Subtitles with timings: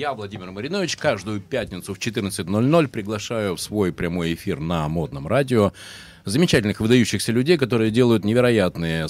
[0.00, 5.74] Я, Владимир Маринович, каждую пятницу в 14.00 приглашаю в свой прямой эфир на модном радио
[6.24, 9.06] замечательных, выдающихся людей, которые делают невероятные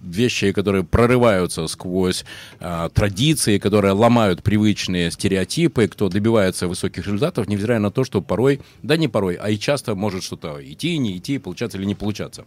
[0.00, 2.24] вещи, которые прорываются сквозь
[2.60, 8.60] э, традиции, которые ломают привычные стереотипы, кто добивается высоких результатов, невзирая на то, что порой,
[8.82, 12.44] да не порой, а и часто может что-то идти, не идти, получаться или не получаться.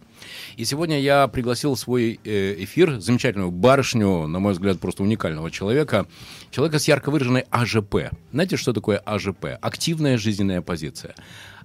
[0.56, 5.50] И сегодня я пригласил в свой э, эфир замечательную барышню, на мой взгляд, просто уникального
[5.50, 6.06] человека,
[6.50, 8.10] человека с ярко выраженной АЖП.
[8.32, 9.58] Знаете, что такое АЖП?
[9.60, 11.14] Активная жизненная позиция.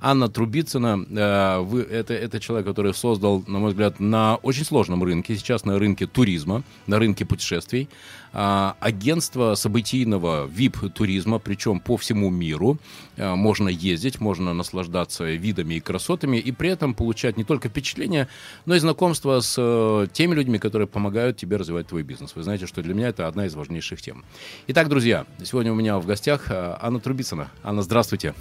[0.02, 5.04] Анна Трубицына, э, вы, это, это человек, который создал, на мой взгляд, на очень сложном
[5.04, 7.88] рынке, сейчас на рынке туризма, на рынке путешествий,
[8.34, 12.80] э, агентство событийного VIP-туризма, причем по всему миру.
[13.16, 18.28] Э, можно ездить, можно наслаждаться видами и красотами, и при этом получать не только впечатления,
[18.66, 22.36] но и знакомство с теми людьми, которые помогают тебе развивать твой бизнес.
[22.36, 24.24] Вы знаете, что для меня это одна из важнейших тем.
[24.66, 27.52] Итак, друзья, сегодня у меня в гостях Анна Трубицына.
[27.62, 28.34] Анна, здравствуйте.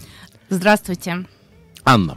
[0.48, 1.26] Здравствуйте.
[1.84, 2.16] Анна,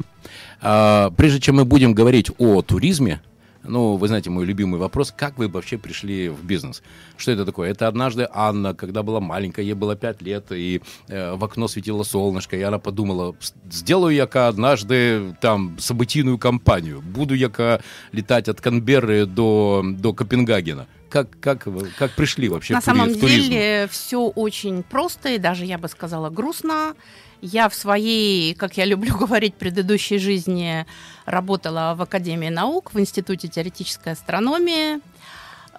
[0.61, 3.21] э, прежде чем мы будем говорить о туризме,
[3.63, 6.83] ну, вы знаете, мой любимый вопрос, как вы вообще пришли в бизнес?
[7.17, 7.71] Что это такое?
[7.71, 12.03] Это однажды Анна, когда была маленькая, ей было 5 лет, и э, в окно светило
[12.03, 13.35] солнышко, и она подумала,
[13.71, 20.87] сделаю я-ка однажды там событийную кампанию, буду я-ка летать от Канберры до, до Копенгагена.
[21.09, 23.51] Как, как, как пришли вообще На в, самом в туризм?
[23.51, 26.95] деле все очень просто и даже, я бы сказала, грустно.
[27.45, 30.85] Я в своей, как я люблю говорить, предыдущей жизни
[31.25, 35.01] работала в Академии наук, в Институте теоретической астрономии.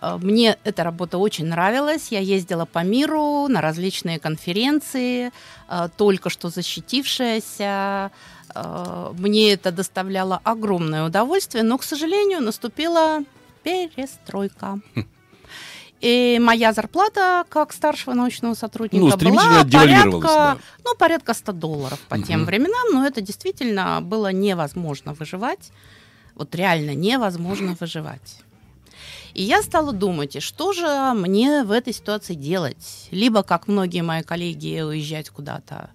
[0.02, 2.08] Э, мне эта работа очень нравилась.
[2.12, 5.32] Я ездила по миру на различные конференции,
[5.70, 8.10] э, только что защитившаяся.
[8.54, 13.20] Э, мне это доставляло огромное удовольствие, но, к сожалению, наступила
[13.62, 14.80] перестройка.
[16.04, 20.58] И моя зарплата как старшего научного сотрудника ну, была порядка, да.
[20.84, 22.24] ну, порядка 100 долларов по угу.
[22.24, 25.72] тем временам, но это действительно было невозможно выживать.
[26.34, 28.42] Вот реально невозможно выживать.
[29.32, 33.08] И я стала думать, что же мне в этой ситуации делать?
[33.10, 35.88] Либо, как многие мои коллеги, уезжать куда-то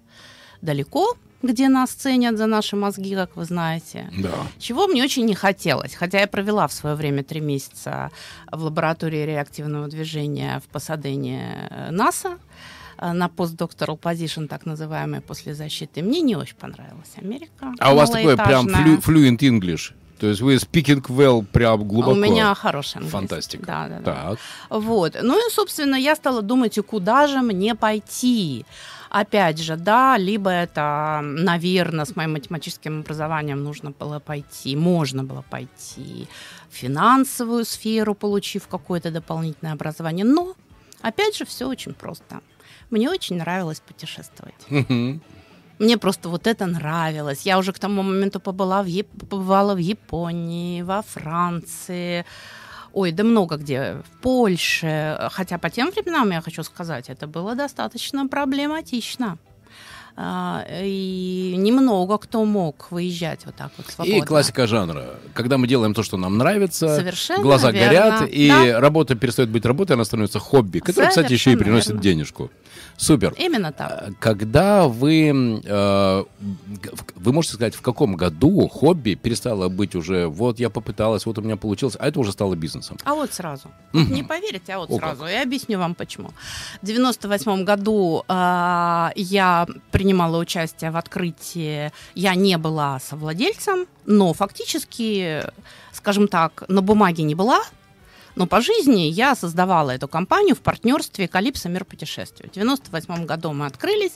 [0.60, 4.10] далеко, где нас ценят за наши мозги, как вы знаете.
[4.18, 4.32] Да.
[4.58, 5.94] Чего мне очень не хотелось.
[5.94, 8.10] Хотя я провела в свое время три месяца
[8.50, 12.38] в лаборатории реактивного движения в Пасадене э, НАСА
[12.98, 16.02] э, на постдокторал позишн, так называемый, после защиты.
[16.02, 17.74] Мне не очень понравилась Америка.
[17.78, 19.92] А у вас такой прям fluent English?
[20.18, 22.12] То есть вы speaking well прям глубоко.
[22.12, 23.18] У меня хороший английский.
[23.18, 23.66] Фантастика.
[23.66, 24.12] Да, да, да.
[24.12, 24.38] Так.
[24.68, 25.16] Вот.
[25.22, 28.66] Ну и, собственно, я стала думать, и куда же мне пойти?
[29.10, 35.42] Опять же, да, либо это, наверное, с моим математическим образованием нужно было пойти, можно было
[35.50, 36.28] пойти
[36.70, 40.24] в финансовую сферу, получив какое-то дополнительное образование.
[40.24, 40.54] Но,
[41.02, 42.40] опять же, все очень просто.
[42.90, 44.66] Мне очень нравилось путешествовать.
[45.80, 47.46] Мне просто вот это нравилось.
[47.46, 49.08] Я уже к тому моменту побыла в Яп...
[49.28, 52.24] побывала в Японии, во Франции,
[52.92, 54.02] Ой, да много где.
[54.04, 55.18] В Польше.
[55.32, 59.38] Хотя по тем временам, я хочу сказать, это было достаточно проблематично.
[60.16, 64.18] А, и немного кто мог выезжать вот так вот свободно.
[64.18, 65.14] И классика жанра.
[65.34, 67.88] Когда мы делаем то, что нам нравится, Совершенно глаза верно.
[67.88, 68.80] горят, и да.
[68.80, 72.02] работа перестает быть работой, она становится хобби, которое, кстати, еще и приносит верно.
[72.02, 72.50] денежку.
[73.00, 73.34] Супер.
[73.38, 73.90] Именно так.
[73.90, 76.24] А, когда вы, э,
[77.14, 81.40] вы можете сказать, в каком году хобби перестало быть уже, вот я попыталась, вот у
[81.40, 82.98] меня получилось, а это уже стало бизнесом?
[83.04, 83.68] А вот сразу.
[83.94, 84.12] Mm-hmm.
[84.12, 85.22] Не поверите, а вот О, сразу.
[85.22, 85.30] Как.
[85.30, 86.30] Я объясню вам почему.
[86.82, 95.42] В 98 году э, я принимала участие в открытии, я не была совладельцем, но фактически,
[95.92, 97.62] скажем так, на бумаге не была,
[98.36, 101.68] но по жизни я создавала эту компанию в партнерстве «Калипсо.
[101.68, 102.48] Мир путешествий».
[102.48, 104.12] В 98 году мы открылись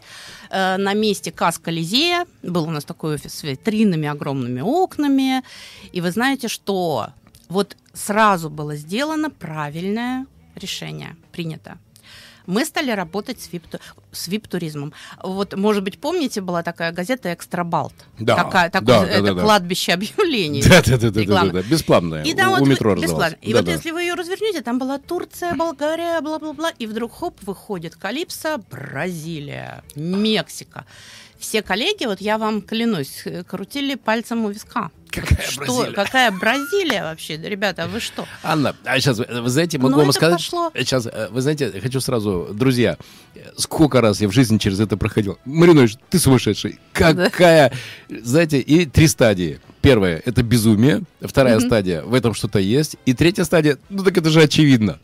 [0.50, 2.26] э, на месте Кас Колизея.
[2.42, 5.42] Был у нас такой офис с витринами, огромными окнами.
[5.92, 7.08] И вы знаете, что
[7.48, 10.26] вот сразу было сделано правильное
[10.56, 11.78] решение, принято
[12.46, 13.64] мы стали работать с, вип,
[14.12, 14.92] с вип-туризмом.
[15.22, 17.94] Вот, может быть, помните, была такая газета «Экстрабалт»?
[18.18, 20.62] Да, такая, такое, да, это да, кладбище объявлений.
[20.74, 23.36] Да, да, да, да, да, да, бесплатная, и там у вот метро бесплатно.
[23.42, 23.72] И да, вот да.
[23.72, 29.84] если вы ее развернете, там была Турция, Болгария, бла-бла-бла, и вдруг, хоп, выходит Калипсо, Бразилия,
[29.94, 30.84] Мексика
[31.38, 34.90] все коллеги, вот я вам клянусь, э, крутили пальцем у виска.
[35.10, 35.60] Какая что?
[35.60, 35.92] Бразилия?
[35.94, 37.36] Какая Бразилия вообще?
[37.36, 38.26] Ребята, вы что?
[38.42, 40.38] Анна, а сейчас, вы знаете, могу Но ну, вам сказать...
[40.38, 40.70] Пошло.
[40.74, 42.96] Сейчас, э, вы знаете, хочу сразу, друзья,
[43.56, 45.38] сколько раз я в жизни через это проходил.
[45.44, 46.78] Маринович, ты сумасшедший.
[46.92, 47.72] Какая...
[48.08, 48.18] Да.
[48.22, 49.60] Знаете, и три стадии.
[49.80, 51.02] Первая— это безумие.
[51.20, 51.66] Вторая mm-hmm.
[51.66, 52.96] стадия— в этом что-то есть.
[53.04, 54.98] И третья стадия— ну так это же очевидно.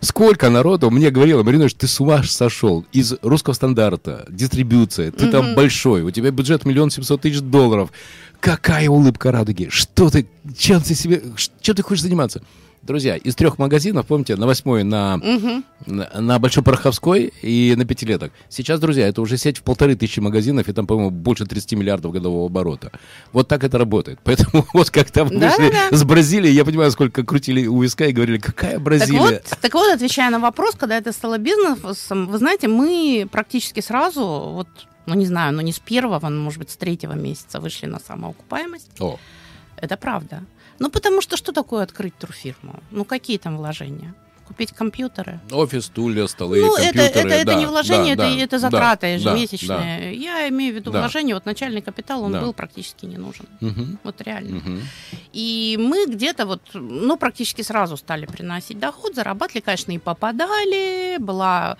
[0.00, 2.84] Сколько народу мне говорило, Маринович, ты с ума сошел.
[2.92, 7.90] Из русского стандарта, дистрибьюция, ты там большой, у тебя бюджет миллион семьсот тысяч долларов.
[8.40, 9.68] Какая улыбка радуги.
[9.70, 10.26] Что ты,
[10.56, 11.22] чем ты себе,
[11.60, 12.42] чем ты хочешь заниматься?
[12.86, 15.62] Друзья, из трех магазинов, помните, на восьмой, на, угу.
[15.86, 18.32] на, на Большой Пороховской и на Пятилеток.
[18.48, 22.12] Сейчас, друзья, это уже сеть в полторы тысячи магазинов, и там, по-моему, больше 30 миллиардов
[22.12, 22.92] годового оборота.
[23.32, 24.20] Вот так это работает.
[24.22, 25.96] Поэтому вот как там да, вышли да.
[25.96, 29.18] с Бразилии, я понимаю, сколько крутили у ВСК и говорили, какая Бразилия.
[29.18, 33.80] Так вот, так вот, отвечая на вопрос, когда это стало бизнесом, вы знаете, мы практически
[33.80, 34.68] сразу, вот,
[35.06, 37.98] ну не знаю, ну не с первого, но, может быть, с третьего месяца вышли на
[37.98, 39.00] самоокупаемость.
[39.00, 39.18] О.
[39.76, 40.44] Это правда.
[40.78, 42.82] Ну, потому что что такое открыть турфирму?
[42.90, 44.14] Ну, какие там вложения?
[44.46, 45.40] Купить компьютеры?
[45.50, 47.04] Офис, стулья, столы, ну, компьютеры.
[47.04, 49.98] Это, это, это да, не вложение, да, это, да, это затраты да, ежемесячные.
[49.98, 51.00] Да, Я имею в виду да.
[51.00, 51.34] вложение.
[51.34, 52.40] Вот начальный капитал, он да.
[52.40, 53.46] был практически не нужен.
[53.60, 53.98] Угу.
[54.04, 54.58] Вот реально.
[54.58, 54.78] Угу.
[55.32, 61.16] И мы где-то вот, ну, практически сразу стали приносить доход, зарабатывали, конечно, и попадали.
[61.18, 61.76] Была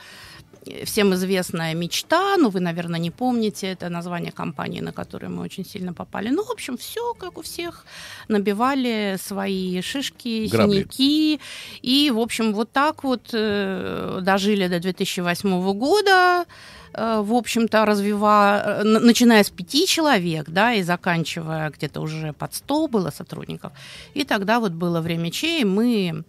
[0.84, 5.64] всем известная мечта, ну, вы, наверное, не помните, это название компании, на которую мы очень
[5.64, 6.30] сильно попали.
[6.30, 7.84] Ну, в общем, все, как у всех,
[8.28, 10.74] набивали свои шишки, Грабли.
[10.74, 11.40] синяки,
[11.82, 16.44] и, в общем, вот так вот э, дожили до 2008 года,
[16.92, 22.54] э, в общем-то, развивая, э, начиная с пяти человек, да, и заканчивая где-то уже под
[22.54, 23.72] сто было сотрудников.
[24.14, 26.24] И тогда вот было время чей, мы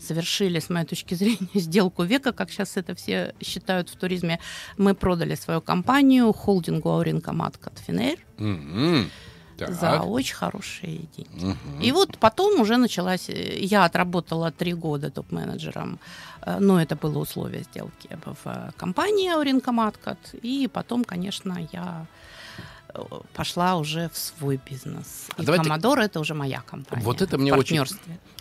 [0.00, 4.38] совершили, с моей точки зрения, сделку века, как сейчас это все считают в туризме.
[4.76, 8.18] Мы продали свою компанию холдингу Ауринкомат Катфинер.
[8.38, 9.06] Mm-hmm.
[9.66, 11.44] За очень хорошие деньги.
[11.44, 11.82] Угу.
[11.82, 13.28] И вот потом уже началась...
[13.28, 15.98] Я отработала три года топ-менеджером,
[16.42, 20.18] э, но это было условие сделки в компании Ауринкоматкат.
[20.42, 22.06] И потом, конечно, я
[23.34, 25.26] пошла уже в свой бизнес.
[25.36, 25.68] А И давайте...
[25.68, 27.02] Commodore это уже моя компания.
[27.04, 27.82] Вот это мне очень,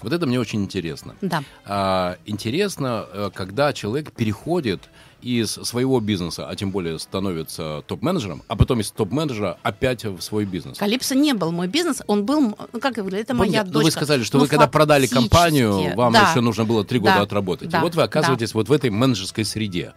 [0.01, 1.15] вот это мне очень интересно.
[1.21, 1.43] Да.
[1.65, 4.89] А, интересно, э, когда человек переходит
[5.21, 10.45] из своего бизнеса, а тем более становится топ-менеджером, а потом из топ-менеджера опять в свой
[10.45, 10.77] бизнес.
[10.77, 13.85] Калипсо не был мой бизнес, он был, ну, как я говорю, это моя ну, дочка.
[13.85, 16.29] Вы сказали, что ну, вы когда продали компанию, вам да.
[16.29, 17.21] еще нужно было три года да.
[17.21, 17.69] отработать.
[17.69, 17.79] Да.
[17.79, 18.59] И вот вы оказываетесь да.
[18.59, 19.93] вот в этой менеджерской среде.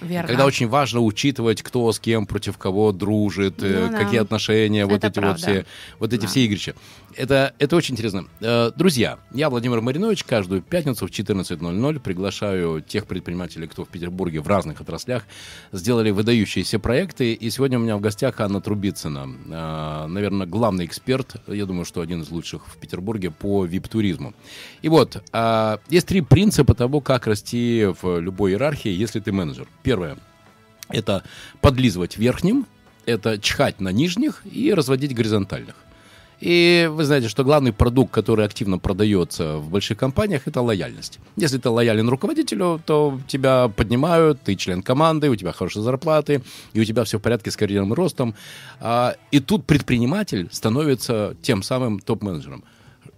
[0.00, 0.28] Верно.
[0.28, 4.22] Когда очень важно учитывать, кто с кем, против кого дружит, э, ну, какие да.
[4.22, 5.30] отношения, это вот эти правда.
[5.30, 5.66] вот все,
[5.98, 6.26] вот эти да.
[6.28, 6.74] все игрища.
[7.16, 8.26] Это, это очень интересно.
[8.40, 10.22] Э, друзья, я Владимир Маринович.
[10.22, 15.24] Каждую пятницу в 14.00 приглашаю тех предпринимателей, кто в Петербурге в разных отраслях
[15.72, 17.32] сделали выдающиеся проекты.
[17.32, 19.28] И сегодня у меня в гостях Анна Трубицына.
[19.50, 24.34] Э, наверное, главный эксперт, я думаю, что один из лучших в Петербурге по вип-туризму.
[24.82, 25.22] И вот,
[25.88, 29.66] есть три принципа того, как расти в любой иерархии, если ты менеджер.
[29.88, 30.18] Первое–
[30.90, 31.22] это
[31.62, 32.66] подлизывать верхним,
[33.06, 35.76] это чхать на нижних и разводить горизонтальных.
[36.40, 41.20] И вы знаете, что главный продукт, который активно продается в больших компаниях, это лояльность.
[41.36, 46.42] Если ты лоялен руководителю, то тебя поднимают, ты член команды, у тебя хорошие зарплаты,
[46.74, 48.34] и у тебя все в порядке с карьерным ростом.
[48.80, 52.62] А, и тут предприниматель становится тем самым топ-менеджером.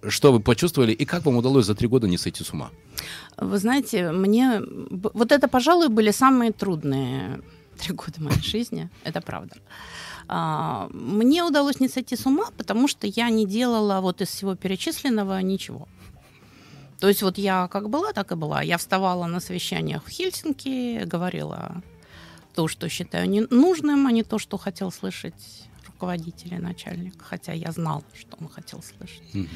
[0.09, 2.71] Что вы почувствовали и как вам удалось за три года не сойти с ума?
[3.37, 4.63] Вы знаете, мне...
[4.91, 7.41] Вот это, пожалуй, были самые трудные
[7.81, 8.89] три года моей жизни.
[9.05, 9.57] Это правда.
[10.29, 14.55] А, мне удалось не сойти с ума, потому что я не делала вот из всего
[14.55, 15.89] перечисленного ничего.
[17.01, 18.63] То есть вот я как была, так и была.
[18.63, 21.83] Я вставала на совещаниях в Хельсинки, говорила
[22.55, 25.70] то, что считаю нужным, а не то, что хотел слышать
[26.01, 29.35] руководитель и начальник, хотя я знала, что он хотел слышать.
[29.35, 29.49] Угу.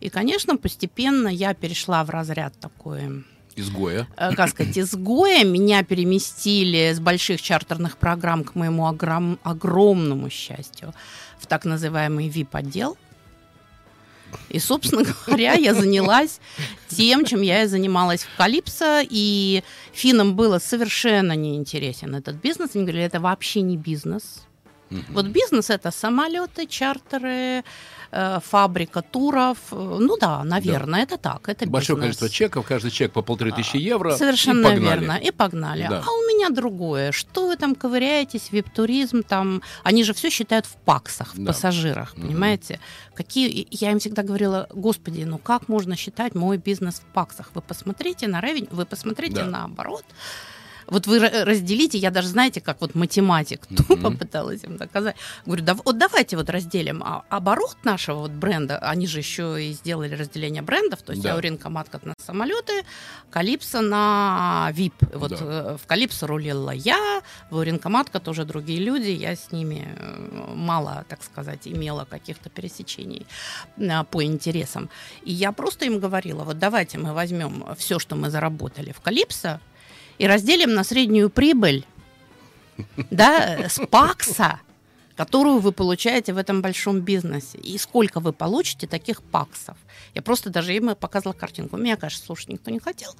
[0.00, 3.24] И, конечно, постепенно я перешла в разряд такой
[3.56, 4.08] Изгоя.
[4.16, 5.44] Э, как сказать, изгоя.
[5.44, 10.92] Меня переместили с больших чартерных программ к моему огром, огромному счастью
[11.38, 12.96] в так называемый VIP-отдел.
[14.48, 16.40] И, собственно говоря, я занялась
[16.88, 19.62] тем, чем я и занималась в Калипсо, и
[19.92, 22.70] финнам было совершенно неинтересен этот бизнес.
[22.74, 24.42] Они говорили, это вообще не бизнес.
[24.94, 25.12] Угу.
[25.12, 27.64] Вот бизнес это самолеты, чартеры,
[28.16, 29.58] Э, фабрика туров.
[29.72, 31.14] Ну да, наверное, да.
[31.14, 31.48] это так.
[31.48, 32.16] Это Большое бизнес.
[32.16, 34.16] количество чеков, каждый чек по полторы тысячи евро.
[34.16, 35.00] Совершенно и погнали.
[35.00, 35.12] верно.
[35.16, 35.86] И погнали.
[35.90, 36.04] Да.
[36.06, 37.10] А у меня другое.
[37.10, 39.62] Что вы там ковыряетесь, вип-туризм там?
[39.82, 41.46] Они же все считают в паксах, в да.
[41.46, 42.28] пассажирах, угу.
[42.28, 42.78] понимаете?
[43.14, 43.66] Какие...
[43.72, 47.50] Я им всегда говорила, господи, ну как можно считать мой бизнес в паксах?
[47.54, 49.46] Вы посмотрите на ревень, вы посмотрите да.
[49.46, 50.04] наоборот
[50.86, 55.16] Вот вы разделите, я даже, знаете, как вот математик тупо пыталась им доказать.
[55.46, 59.72] Говорю, да, вот давайте вот разделим а, оборот нашего вот бренда, они же еще и
[59.72, 61.34] сделали разделение брендов, то есть да.
[61.34, 62.84] Ауринка Матка на самолеты,
[63.30, 64.92] Калипсо на VIP.
[65.16, 65.38] Вот да.
[65.40, 70.54] Э, в Калипсо рулила я, в Ауринка Матка тоже другие люди, я с ними э,
[70.54, 73.26] мало, так сказать, имела каких-то пересечений
[73.76, 74.88] э, по интересам.
[75.22, 79.60] И я просто им говорила, вот давайте мы возьмем все, что мы заработали в Калипсо,
[80.18, 81.86] и разделим на среднюю прибыль
[83.10, 84.60] да, с пакса,
[85.16, 87.58] которую вы получаете в этом большом бизнесе.
[87.58, 89.76] И сколько вы получите таких паксов.
[90.14, 91.76] Я просто даже им показывала картинку.
[91.76, 93.14] Меня, конечно, слушать никто не хотел.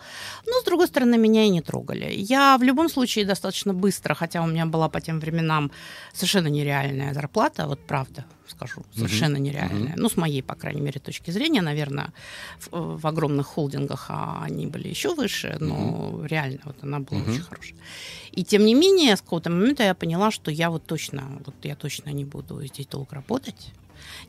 [0.46, 2.12] Но, с другой стороны, меня и не трогали.
[2.12, 5.70] Я в любом случае достаточно быстро, хотя у меня была по тем временам
[6.12, 9.40] совершенно нереальная зарплата, вот правда, скажу, совершенно uh-huh.
[9.40, 9.92] нереальная.
[9.92, 10.00] Uh-huh.
[10.00, 12.12] Ну, с моей, по крайней мере, точки зрения, наверное,
[12.58, 16.28] в, в огромных холдингах а они были еще выше, но uh-huh.
[16.28, 17.32] реально вот она была uh-huh.
[17.32, 17.78] очень хорошая.
[18.32, 21.76] И тем не менее, с какого-то момента я поняла, что я вот точно, вот я
[21.76, 23.72] точно не буду здесь долго работать.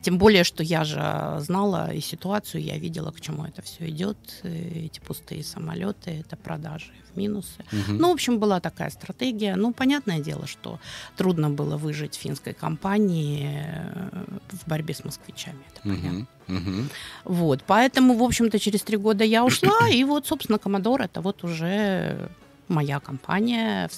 [0.00, 4.16] Тем более, что я же знала и ситуацию, я видела, к чему это все идет.
[4.42, 7.64] Эти пустые самолеты, это продажи в минусы.
[7.72, 7.92] Угу.
[7.98, 9.56] Ну, в общем, была такая стратегия.
[9.56, 10.78] Ну, понятное дело, что
[11.16, 15.58] трудно было выжить финской компании э, в борьбе с москвичами.
[15.74, 15.96] Это угу.
[15.96, 16.26] понятно.
[16.48, 16.88] Угу.
[17.24, 21.42] Вот, поэтому, в общем-то, через три года я ушла, и вот, собственно, Комодор это вот
[21.42, 22.30] уже
[22.68, 23.88] моя компания,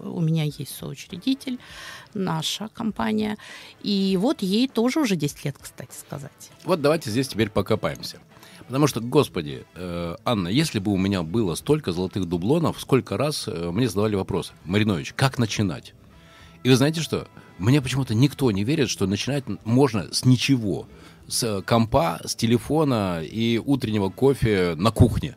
[0.00, 1.58] у меня есть соучредитель,
[2.14, 3.36] наша компания.
[3.82, 6.50] И вот ей тоже уже 10 лет, кстати сказать.
[6.64, 8.18] Вот давайте здесь теперь покопаемся.
[8.66, 13.46] Потому что, господи, э, Анна, если бы у меня было столько золотых дублонов, сколько раз
[13.46, 15.92] э, мне задавали вопрос, Маринович, как начинать?
[16.62, 17.28] И вы знаете что?
[17.58, 20.86] Мне почему-то никто не верит, что начинать можно с ничего.
[21.26, 25.36] С компа, с телефона и утреннего кофе на кухне.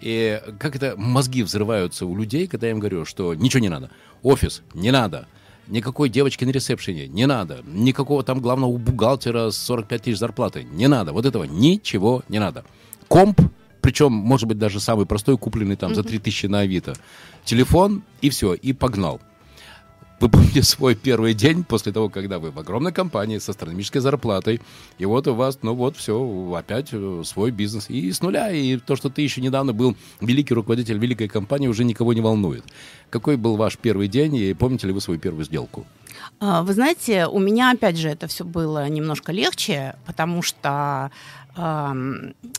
[0.00, 3.90] И как это мозги взрываются у людей, когда я им говорю, что ничего не надо.
[4.22, 5.26] Офис не надо.
[5.66, 7.62] Никакой девочки на ресепшене не надо.
[7.66, 11.12] Никакого там главного бухгалтера с 45 тысяч зарплаты не надо.
[11.12, 12.64] Вот этого ничего не надо.
[13.08, 13.40] Комп,
[13.80, 16.94] причем, может быть, даже самый простой, купленный там за 3 тысячи на Авито.
[17.44, 19.20] Телефон и все, и погнал.
[20.20, 24.60] Вы помните свой первый день после того, когда вы в огромной компании с астрономической зарплатой,
[24.96, 27.90] и вот у вас, ну вот, все, опять э, свой бизнес.
[27.90, 31.84] И с нуля, и то, что ты еще недавно был великий руководитель великой компании, уже
[31.84, 32.64] никого не волнует.
[33.10, 35.84] Какой был ваш первый день, и помните ли вы свою первую сделку?
[36.38, 41.10] А, вы знаете, у меня, опять же, это все было немножко легче, потому что
[41.56, 41.60] э,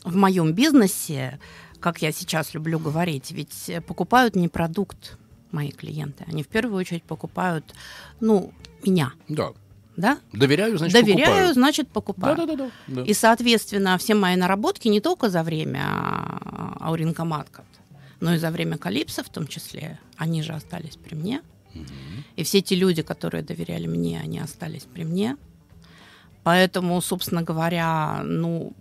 [0.04, 1.40] в моем бизнесе,
[1.80, 5.16] как я сейчас люблю говорить, ведь покупают не продукт,
[5.52, 6.24] мои клиенты.
[6.28, 7.74] Они в первую очередь покупают,
[8.20, 8.52] ну,
[8.84, 9.12] меня.
[9.28, 9.52] Да.
[9.96, 10.18] Да?
[10.32, 11.54] Доверяю, значит, Доверяю, покупаю.
[11.54, 12.36] значит, покупаю.
[12.36, 13.02] Да, да, да, да.
[13.02, 15.84] И, соответственно, все мои наработки не только за время
[16.80, 17.64] Ауринка Маткат,
[18.20, 21.40] но и за время Калипса в том числе, они же остались при мне.
[21.74, 21.84] Угу.
[22.36, 25.36] И все те люди, которые доверяли мне, они остались при мне.
[26.42, 28.74] Поэтому, собственно говоря, ну,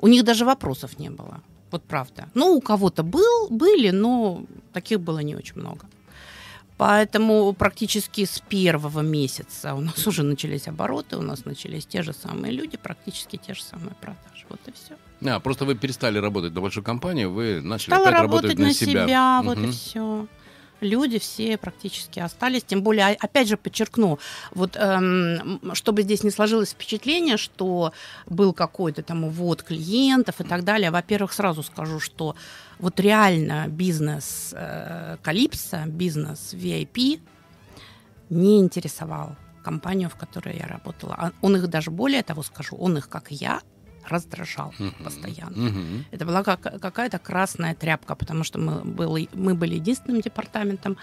[0.00, 1.40] у них даже вопросов не было.
[1.72, 2.28] Вот правда.
[2.34, 5.86] Ну, у кого-то был, были, но таких было не очень много.
[6.76, 12.12] Поэтому практически с первого месяца у нас уже начались обороты, у нас начались те же
[12.12, 14.46] самые люди, практически те же самые продажи.
[14.48, 14.96] Вот и все.
[15.30, 18.74] А, просто вы перестали работать на большую компанию, вы начали Стала опять работать, работать на,
[18.74, 19.06] себя.
[19.06, 19.48] себя угу.
[19.48, 20.26] Вот и все
[20.82, 22.64] люди все практически остались.
[22.64, 24.18] Тем более, опять же, подчеркну,
[24.52, 27.92] вот эм, чтобы здесь не сложилось впечатление, что
[28.26, 30.90] был какой-то там увод клиентов и так далее.
[30.90, 32.36] Во-первых, сразу скажу, что
[32.78, 37.20] вот реально бизнес э, Калипса, бизнес VIP
[38.30, 41.14] не интересовал компанию, в которой я работала.
[41.14, 43.60] А он их даже более того скажу, он их, как и я,
[44.08, 45.04] раздражал uh-huh.
[45.04, 45.68] постоянно.
[45.68, 46.04] Uh-huh.
[46.10, 50.96] Это была как, какая-то красная тряпка, потому что мы были, мы были единственным департаментом,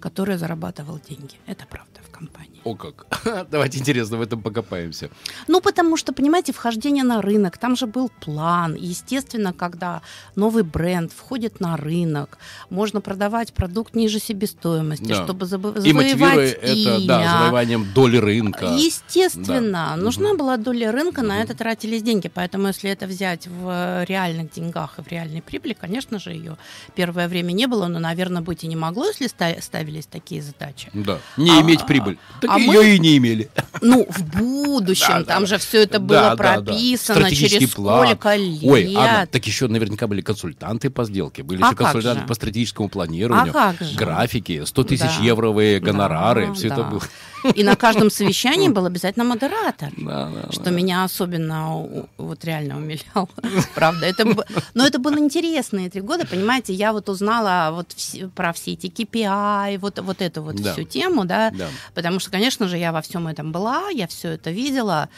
[0.00, 1.36] который зарабатывал деньги.
[1.46, 2.60] Это правда в компании.
[2.64, 3.06] О как!
[3.50, 5.10] Давайте интересно в этом покопаемся.
[5.48, 8.74] Ну, потому что, понимаете, вхождение на рынок, там же был план.
[8.74, 10.00] естественно, когда
[10.36, 12.38] новый бренд входит на рынок,
[12.70, 15.24] можно продавать продукт ниже себестоимости, да.
[15.24, 16.96] чтобы забы- И завоевать имя.
[16.96, 18.66] это, да, завоеванием доли рынка.
[18.76, 19.96] Естественно, да.
[19.96, 20.38] нужна угу.
[20.38, 21.28] была доля рынка, угу.
[21.28, 22.30] на это тратились деньги.
[22.32, 26.56] Поэтому, если это взять в реальных деньгах и в реальной прибыли, конечно же, ее
[26.94, 30.90] первое время не было, но, наверное, быть и не могло, если ставились такие задачи.
[30.94, 32.18] Да, не а, иметь прибыль.
[32.40, 33.50] Так а ее мы, и не имели.
[33.80, 37.34] Ну, в будущем, да, там да, же все это было да, прописано да, да.
[37.34, 38.06] через план.
[38.06, 38.62] сколько лет.
[38.64, 42.26] Ой, Анна, так еще наверняка были консультанты по сделке, были а еще консультанты же?
[42.26, 47.02] по стратегическому планированию, а графики, 100 тысяч евровые гонорары, все это было.
[47.54, 49.90] И на каждом совещании был обязательно модератор,
[50.50, 53.28] что меня особенно вот реально умилял.
[53.74, 54.06] Правда.
[54.06, 54.24] Это,
[54.72, 56.72] но это было интересные три года, понимаете.
[56.72, 57.94] Я вот узнала вот
[58.34, 61.52] про все эти KPI, вот, вот эту вот всю тему, да.
[61.94, 65.08] Потому что, конечно же, я во всем этом была, я все это видела.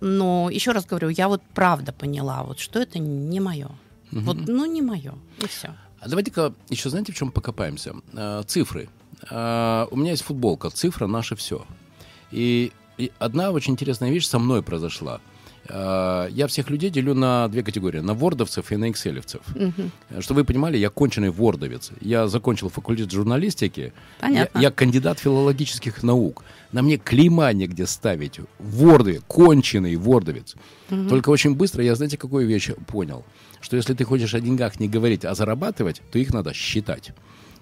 [0.00, 3.70] Но еще раз говорю, я вот правда поняла, вот что это не мое.
[4.12, 5.14] Вот, ну, не мое.
[5.38, 5.74] И все.
[6.00, 7.94] А давайте-ка еще знаете, в чем покопаемся?
[8.12, 8.88] А, цифры.
[9.30, 11.64] А, у меня есть футболка «Цифра– наше все».
[12.30, 15.20] И, и одна очень интересная вещь со мной произошла.
[15.68, 18.00] А, я всех людей делю на две категории.
[18.00, 19.40] На вордовцев и на экселевцев.
[20.20, 21.90] Чтобы вы понимали, я конченый вордовец.
[22.00, 23.92] Я закончил факультет журналистики.
[24.20, 24.58] Понятно.
[24.58, 26.44] Я, я кандидат филологических наук.
[26.72, 28.40] На мне клейма негде ставить.
[28.58, 30.54] Ворды, конченый вордовец.
[30.88, 33.24] Только очень быстро я, знаете, какую вещь понял?
[33.60, 37.12] Что если ты хочешь о деньгах не говорить, а зарабатывать, то их надо считать.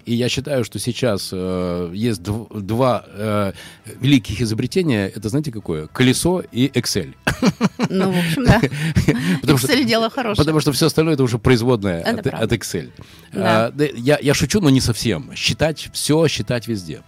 [0.05, 3.53] И я считаю, что сейчас э, есть дв- два э,
[3.99, 5.07] великих изобретения.
[5.07, 5.87] Это знаете какое?
[5.87, 7.13] Колесо и Excel.
[7.89, 8.61] Ну, в общем, да.
[9.41, 10.37] Потому что- Excel дело хорошее.
[10.45, 12.45] Потому что все остальное это уже производное Это от, правда.
[12.45, 12.91] от Excel.
[13.33, 13.67] Да.
[13.67, 15.31] А, я, я шучу, но не совсем.
[15.35, 17.01] Считать все, считать везде.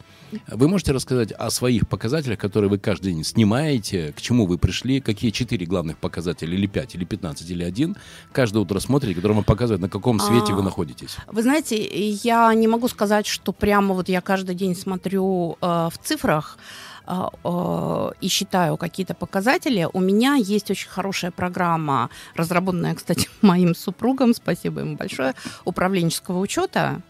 [0.48, 5.00] Вы можете рассказать о своих показателях, которые вы каждый день снимаете, к чему вы пришли,
[5.00, 7.96] какие четыре главных показателя, или пять, или пятнадцать, или один,
[8.32, 11.18] каждое утро смотрите, который вам показывает, на каком свете вы А, находитесь.
[11.28, 15.94] Вы знаете, я не могу сказать, что прямо вот я каждый день смотрю э, в
[16.04, 16.58] цифрах
[17.06, 19.88] э, э, и считаю какие-то показатели.
[19.94, 25.34] У меня есть очень хорошая программа, разработанная, кстати, моим супругом, спасибо ему большое,
[25.66, 27.02] управленческого учета,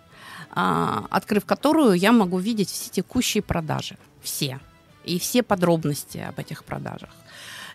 [1.09, 4.59] открыв которую я могу видеть все текущие продажи, все,
[5.03, 7.09] и все подробности об этих продажах.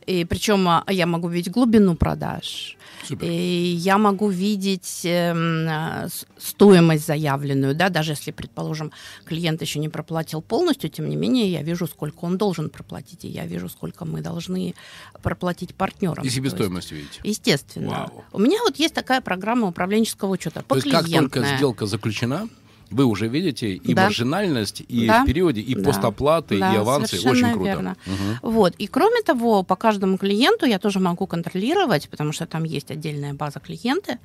[0.06, 3.24] И причем а, я могу видеть глубину продаж, Супер.
[3.30, 3.34] и
[3.78, 8.90] я могу видеть а, с- стоимость заявленную, да, даже если, предположим,
[9.24, 13.28] клиент еще не проплатил полностью, тем не менее я вижу, сколько он должен проплатить, и
[13.28, 14.74] я вижу, сколько мы должны
[15.22, 16.24] проплатить партнерам.
[16.24, 17.20] И То себестоимость видите.
[17.22, 17.90] есть, Естественно.
[17.90, 18.24] Вау.
[18.32, 20.64] У меня вот есть такая программа управленческого учета.
[20.66, 22.48] То есть как только сделка заключена,
[22.92, 24.02] вы уже видите и Да.
[24.04, 25.22] маржинальность, и Да.
[25.22, 25.82] в периоде, и Да.
[25.82, 27.16] постоплаты, Да, и авансы.
[27.28, 27.64] Очень круто.
[27.64, 27.96] верно.
[28.06, 28.38] Мгм.
[28.42, 28.74] Вот.
[28.78, 33.34] И кроме того, по каждому клиенту я тоже могу контролировать, потому что там есть отдельная
[33.34, 34.18] база клиенты.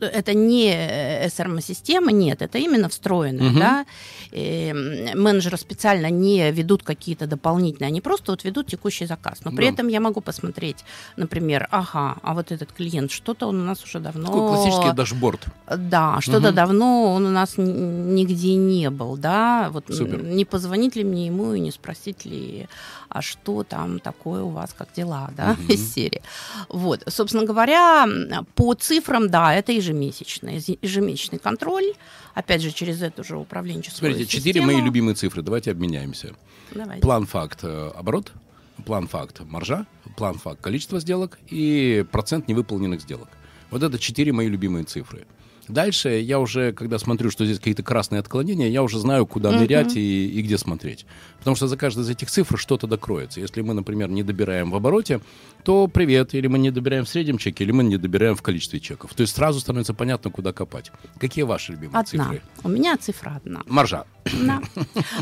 [0.00, 0.70] Это не
[1.26, 3.50] SRM-система, нет, это именно встроенная.
[3.50, 3.58] Мгм.
[3.58, 3.84] Да?
[4.32, 9.40] И, м, менеджеры специально не ведут какие-то дополнительные, они просто вот ведут текущий заказ.
[9.44, 9.72] Но при Да.
[9.72, 10.84] этом я могу посмотреть,
[11.16, 14.26] например, ага, а вот этот клиент, что-то он у нас уже давно...
[14.26, 15.46] Такой классический дашборд.
[15.76, 16.54] Да, что-то Мгм.
[16.54, 20.22] давно он у нас нигде не был, да, вот Супер.
[20.22, 22.68] не позвонить ли мне ему и не спросить ли,
[23.08, 25.66] а что там такое у вас, как дела, да, Мгм.
[25.68, 26.22] из серии.
[26.68, 28.06] Вот, собственно говоря,
[28.54, 31.92] по цифрам, да, это ежемесячный, ез- ежемесячный контроль,
[32.34, 35.42] опять же, через эту же управленческую Смотрите, четыре мои любимые цифры.
[35.42, 36.34] Давайте обменяемся.
[36.72, 37.02] Давайте.
[37.02, 38.32] План факт э, оборот,
[38.84, 43.28] план факт маржа, план факт количество сделок и процент невыполненных сделок.
[43.70, 45.26] Вот это четыре мои любимые цифры.
[45.70, 49.60] Дальше я уже, когда смотрю, что здесь какие-то красные отклонения, я уже знаю, куда Мгм.
[49.60, 51.06] нырять и, и где смотреть.
[51.38, 53.40] Потому что за каждой из этих цифр что-то докроется.
[53.40, 55.20] Если мы, например, не добираем в обороте,
[55.64, 56.34] то привет.
[56.34, 59.14] Или мы не добираем в среднем чеке, или мы не добираем в количестве чеков.
[59.14, 60.90] То есть сразу становится понятно, куда копать.
[61.18, 62.24] Какие ваши любимые Одна.
[62.24, 62.42] цифры?
[62.64, 63.62] У меня цифра одна.
[63.66, 64.04] Маржа.
[64.46, 64.60] Да.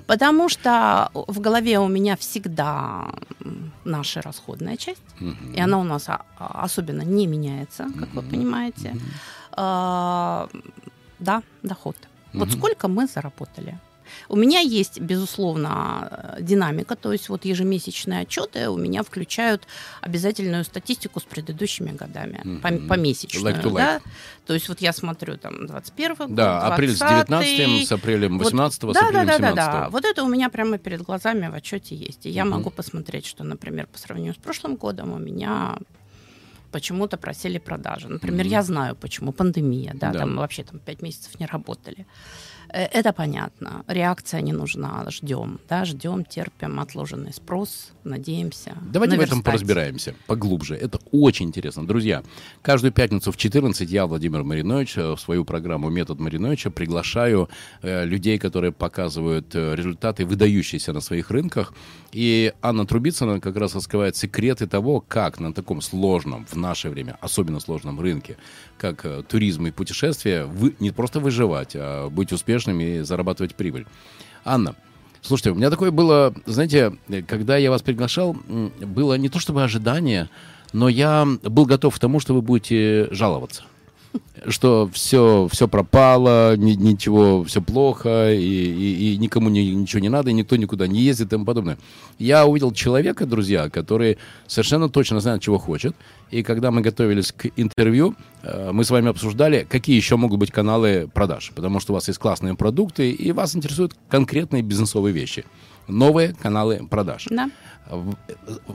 [0.07, 3.11] Потому что в голове у меня всегда
[3.85, 5.53] наша расходная часть, Мгм.
[5.55, 8.31] и она у нас а- особенно не меняется, как вы Мгм.
[8.31, 8.91] понимаете.
[8.91, 9.01] Мгм.
[9.61, 10.49] А,
[11.19, 11.97] Да, доход.
[12.33, 12.59] Вот Мгм.
[12.59, 13.77] сколько мы заработали.
[14.29, 19.67] У меня есть, безусловно, динамика, то есть вот ежемесячные отчеты у меня включают
[20.01, 22.89] обязательную статистику с предыдущими годами, по- Мгм.
[22.89, 23.75] помесячную, Like to like.
[23.77, 24.01] да?
[24.47, 28.39] То есть вот я смотрю там 21 год, Да, апрель с 19 20-й, с апрелем
[28.39, 29.89] Вот 18 с да, апрелем да, да, 17 да, да.
[29.91, 32.27] Вот это у меня прямо перед глазами в отчете есть.
[32.27, 32.55] И я Мгм.
[32.59, 35.77] могу посмотреть, что, например, по сравнению с прошлым годом у меня
[36.73, 38.09] почему-то просели продажи.
[38.09, 38.53] Например, Мгм.
[38.53, 40.19] я знаю, почему пандемия, да, Да.
[40.21, 42.07] там вообще там пять месяцев не работали.
[42.73, 43.85] Э, Это понятно.
[43.89, 45.05] Реакция не нужна.
[45.11, 48.73] Ждем, да, ждем, терпим, отложенный спрос, надеемся.
[48.93, 49.45] Давайте в этом наверстать.
[49.45, 50.75] поразбираемся поглубже.
[50.75, 51.87] Это очень интересно.
[51.87, 52.23] Друзья,
[52.63, 57.49] каждую пятницу в 14 я, Владимир Маринович, э, в свою программу «Метод Мариновича» приглашаю
[57.83, 61.73] э, людей, которые показывают э, результаты, выдающиеся на своих рынках.
[62.13, 67.19] И Анна Трубицына как раз раскрывает секреты того, как на таком сложном, в наше время,
[67.21, 68.37] особенно сложном рынке,
[68.79, 73.87] как э, туризм и путешествия, вы, не просто выживать, а быть успешными и зарабатывать прибыль.
[74.45, 74.75] Анна,
[75.21, 76.93] Слушайте, у меня такое было, знаете,
[77.27, 78.37] когда я вас приглашал,
[78.81, 80.31] было не то чтобы ожидание,
[80.73, 83.65] но я был готов к тому, что вы будете жаловаться.
[84.47, 90.09] Что все, все пропало, ни, ничего, все плохо, и, и, и никому ни, ничего не
[90.09, 91.79] надо, и никто никуда не ездит и тому подобное.
[92.19, 95.95] Я увидел человека, друзья, который совершенно точно знает, чего хочет.
[96.31, 100.51] И когда мы готовились к интервью, э, мы с вами обсуждали, какие еще могут быть
[100.51, 101.53] каналы продаж.
[101.55, 105.45] Потому что у вас есть классные продукты, и вас интересуют конкретные бизнесовые вещи.
[105.89, 107.27] Новые каналы продаж.
[107.31, 107.51] Да.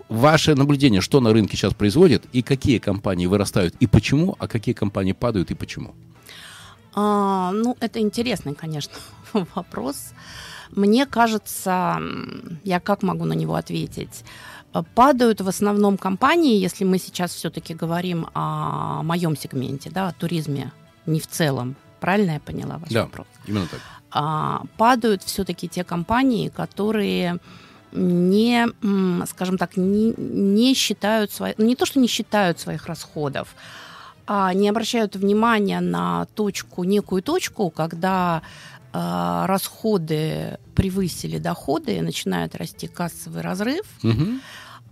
[0.10, 4.74] Ваше наблюдение, что на рынке сейчас происходит, и какие компании вырастают, и почему, а какие
[4.74, 5.94] компании падают, и почему?
[6.96, 8.94] А, ну, это интересный, конечно,
[9.56, 10.14] вопрос.
[10.72, 12.02] Мне кажется,
[12.64, 14.24] я как могу на него ответить?
[14.96, 20.72] Падают в основном компании, если мы сейчас все-таки говорим о моем сегменте, да, о туризме,
[21.06, 21.76] не в целом.
[22.00, 23.28] Правильно я поняла ваш да, вопрос?
[23.46, 23.80] именно так.
[24.14, 27.40] А, падают все-таки те компании, которые
[27.92, 28.68] не,
[29.28, 33.56] скажем так, не, не считают свои, ну, не то, что не считают своих расходов,
[34.26, 38.42] а не обращают внимания на точку, некую точку, когда
[38.94, 43.86] э, расходы превысили доходы, и начинает расти кассовый разрыв.
[44.04, 44.26] Угу.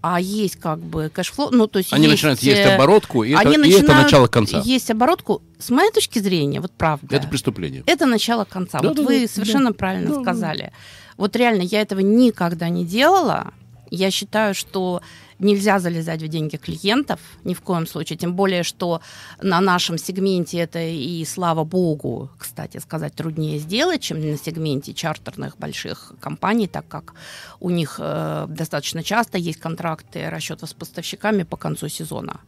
[0.01, 3.23] А есть как бы cash flow, ну то есть они есть, начинают есть э, оборотку,
[3.23, 4.61] и, они это, начинают и это начало конца.
[4.65, 5.43] Есть оборотку.
[5.59, 7.15] С моей точки зрения, вот правда.
[7.15, 7.83] Это преступление.
[7.85, 8.79] Это начало конца.
[8.79, 10.63] Да, вот да, вы да, совершенно да, правильно да, сказали.
[10.63, 10.71] Да.
[11.17, 13.53] Вот реально я этого никогда не делала.
[13.91, 15.03] Я считаю, что
[15.41, 19.01] нельзя залезать в деньги клиентов ни в коем случае, тем более, что
[19.41, 25.57] на нашем сегменте это и, слава богу, кстати сказать, труднее сделать, чем на сегменте чартерных
[25.57, 27.13] больших компаний, так как
[27.59, 32.39] у них э, достаточно часто есть контракты расчетов с поставщиками по концу сезона.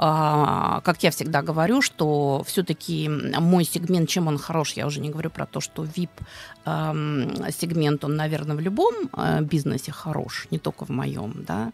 [0.00, 5.10] А, как я всегда говорю, что все-таки мой сегмент, чем он хорош, я уже не
[5.10, 6.10] говорю про то, что VIP
[6.64, 11.72] сегмент, он, наверное, в любом э, бизнесе хорош, не только в моем, да.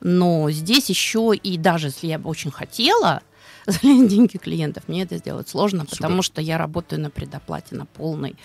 [0.00, 3.22] Но здесь еще и даже если я бы очень хотела,
[3.66, 4.84] залить деньги клиентов.
[4.88, 5.96] Мне это сделать сложно, Супер.
[5.96, 8.36] потому что я работаю на предоплате, на полной.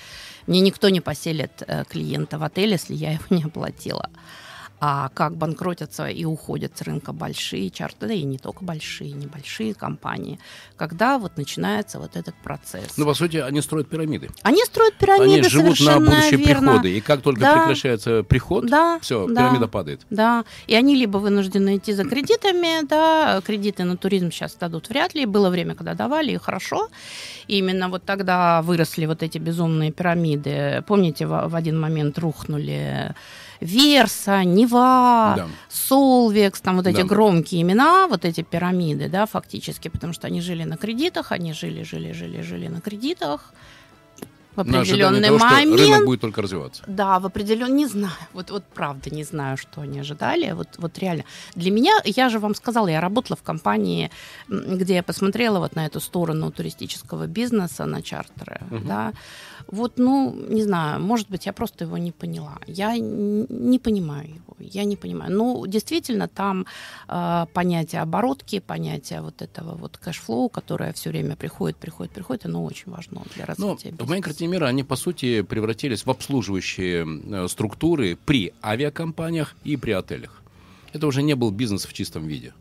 [0.48, 4.10] Мне никто не поселит э, клиента в отель, если я его не оплатила
[4.84, 9.76] а как банкротятся и уходят с рынка большие чарты, да и не только большие, небольшие
[9.76, 10.40] компании,
[10.76, 12.98] когда вот начинается вот этот процесс.
[12.98, 14.32] Ну, по сути, они строят пирамиды.
[14.42, 16.72] Они строят пирамиды, Они живут на будущие верно.
[16.72, 17.60] приходы, и как только да.
[17.60, 20.02] прекращается приход, да, все, да, пирамида падает.
[20.10, 25.14] Да, и они либо вынуждены идти за кредитами, да, кредиты на туризм сейчас дадут вряд
[25.14, 26.90] ли, было время, когда давали, и хорошо,
[27.48, 30.84] и именно вот тогда выросли вот эти безумные пирамиды.
[30.88, 33.14] Помните, в, в один момент рухнули
[33.62, 35.48] Верса, Нева, да.
[35.70, 37.04] Солвекс, там вот эти да.
[37.04, 41.84] громкие имена, вот эти пирамиды, да, фактически, потому что они жили на кредитах, они жили,
[41.84, 43.54] жили, жили, жили на кредитах
[44.56, 45.80] в определенный того, момент.
[45.80, 46.84] Что рынок будет только развиваться.
[46.88, 51.00] Да, в определенный, не знаю, вот, вот правда не знаю, что они ожидали, вот, вот
[51.00, 51.24] реально.
[51.56, 54.12] Для меня, я же вам сказала, я работала в компании,
[54.50, 58.80] где я посмотрела вот на эту сторону туристического бизнеса, на чартеры, угу.
[58.88, 59.14] да,
[59.68, 62.58] вот, ну, не знаю, может быть, я просто его не поняла.
[62.68, 65.32] Я не понимаю его, я не понимаю.
[65.32, 66.66] Ну, действительно, там
[67.08, 72.46] э, понятие оборотки, понятие вот этого вот cash flow, которое все время приходит, приходит, приходит,
[72.46, 74.06] оно очень важно для развития Но бизнеса.
[74.06, 79.78] В моей картине мира они, по сути, превратились в обслуживающие э, структуры при авиакомпаниях и
[79.78, 80.42] при отелях.
[80.94, 82.54] Это уже не был бизнес в чистом виде.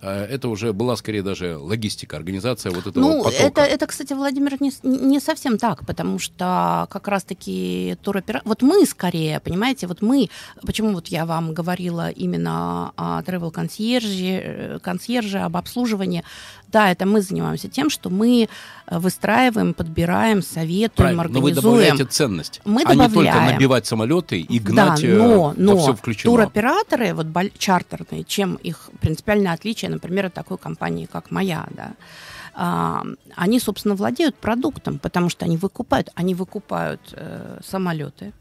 [0.00, 3.42] А, это уже была скорее даже логистика, организация вот этого ну, потока.
[3.42, 8.48] Это, это, кстати, Владимир, не, не совсем так, потому что как раз-таки туроператор...
[8.48, 10.28] Вот мы скорее, понимаете, вот мы...
[10.66, 16.22] Почему вот я вам говорила именно о travel консьерже, консьерже об обслуживании?
[16.70, 18.48] Да, это мы занимаемся тем, что мы
[18.90, 21.54] выстраиваем, подбираем, советуем, Правильно, организуем.
[21.54, 23.08] Но вы добавляете ценность, мы а добавляем.
[23.08, 26.32] не только набивать самолеты и гнать да, но, э, но во все включено.
[26.32, 27.26] туроператоры, вот
[27.58, 31.92] чартерные, чем их принципиальное отличие, например, от такой компании, как моя, да,
[32.54, 33.04] а,
[33.36, 38.32] они, собственно, владеют продуктом, потому что они выкупают, они выкупают э, самолеты,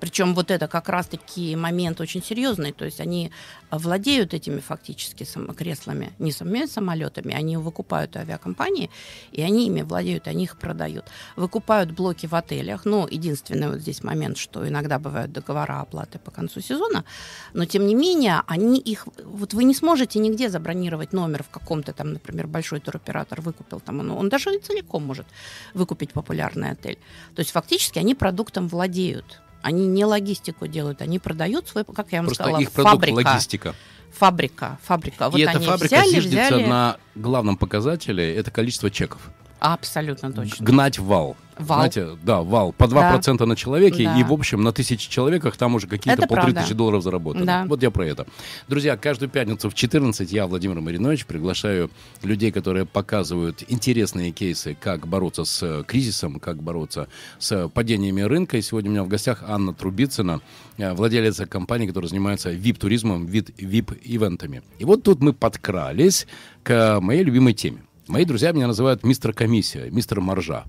[0.00, 2.72] причем вот это как раз-таки момент очень серьезный.
[2.72, 3.30] То есть они
[3.70, 8.90] владеют этими фактически креслами, не самими самолетами, они выкупают авиакомпании,
[9.32, 11.06] и они ими владеют, они их продают.
[11.36, 12.84] Выкупают блоки в отелях.
[12.84, 17.04] Ну, единственный вот здесь момент, что иногда бывают договора оплаты по концу сезона,
[17.52, 19.06] но тем не менее они их...
[19.24, 24.00] Вот вы не сможете нигде забронировать номер в каком-то там, например, большой туроператор выкупил там,
[24.00, 25.26] он, он даже целиком может
[25.74, 26.98] выкупить популярный отель.
[27.34, 29.40] То есть фактически они продуктом владеют.
[29.62, 33.28] Они не логистику делают, они продают свой, как я вам Просто сказала, их продукт фабрика.
[33.28, 33.74] логистика.
[34.12, 35.24] Фабрика, фабрика.
[35.26, 36.66] И вот эта они фабрика взяли, зиждется взяли...
[36.66, 39.20] на главном показателе, это количество чеков.
[39.60, 40.64] Абсолютно точно.
[40.64, 41.36] Гнать вал.
[41.58, 41.78] Вал.
[41.80, 42.72] Знаете, да, вал.
[42.72, 43.46] По 2% Да.
[43.46, 44.16] на человеке, Да.
[44.16, 46.60] и, в общем, на тысячи человеках там уже какие-то Это полторы правда.
[46.60, 47.44] тысячи долларов заработали.
[47.44, 47.64] Да.
[47.66, 48.28] Вот я про это.
[48.68, 51.90] Друзья, каждую пятницу в 14 я, Владимир Маринович, приглашаю
[52.22, 57.08] людей, которые показывают интересные кейсы, как бороться с э, кризисом, как бороться
[57.40, 58.56] с падениями рынка.
[58.56, 60.40] И сегодня у меня в гостях Анна Трубицына,
[60.76, 64.62] э, владелица компании, которая занимается VIP-туризмом, VIP-ивентами.
[64.78, 66.28] И вот тут мы подкрались
[66.62, 67.82] к моей любимой теме.
[68.08, 70.64] Мои друзья меня называют мистер комиссия, мистер маржа.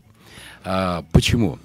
[0.65, 1.57] А, почему?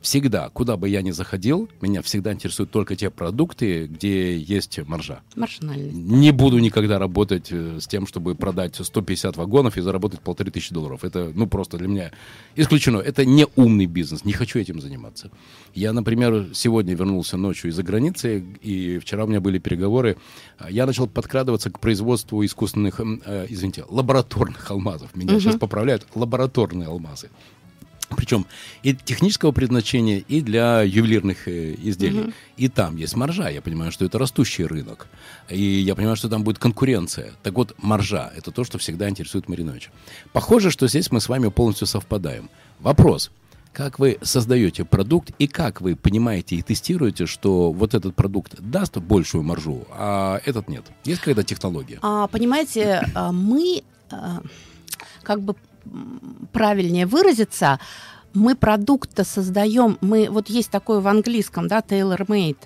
[0.00, 5.20] Всегда, куда бы я ни заходил, меня всегда интересуют только те продукты, где есть маржа.
[5.36, 5.94] Маржинальность.
[5.94, 10.72] Не буду никогда работать э, с тем, чтобы продать 150 вагонов и заработать полторы тысячи
[10.72, 11.04] долларов.
[11.04, 12.12] Это, ну, просто для меня
[12.56, 12.96] исключено.
[12.98, 14.24] Это не умный бизнес.
[14.24, 15.30] Не хочу этим заниматься.
[15.74, 20.16] Я, например, сегодня вернулся ночью из-за границы, и вчера у меня были переговоры.
[20.58, 25.14] А, Я начал подкрадываться к производству искусственных, э, извините, лабораторных алмазов.
[25.14, 26.06] Меня сейчас поправляют.
[26.14, 27.28] Лабораторные алмазы.
[28.16, 28.46] Причем
[28.82, 32.32] и технического предназначения, и для ювелирных э, изделий.
[32.56, 33.48] И там есть маржа.
[33.48, 35.08] Я понимаю, что это растущий рынок.
[35.48, 37.32] И я понимаю, что там будет конкуренция.
[37.42, 39.90] Так вот, маржа– это то, что всегда интересует Мариновича.
[40.32, 42.50] Похоже, что здесь мы с вами полностью совпадаем.
[42.80, 43.30] Вопрос.
[43.72, 48.96] Как вы создаете продукт и как вы понимаете и тестируете, что вот этот продукт даст
[48.96, 50.84] большую маржу, а этот нет?
[51.04, 51.98] Есть какая-то технология?
[52.02, 54.42] А, понимаете, а, мы, а,
[55.22, 55.54] как бы
[56.52, 57.78] правильнее выразиться,
[58.34, 62.58] мы продукт создаем, мы, вот есть такое в английском, да, tailor-made,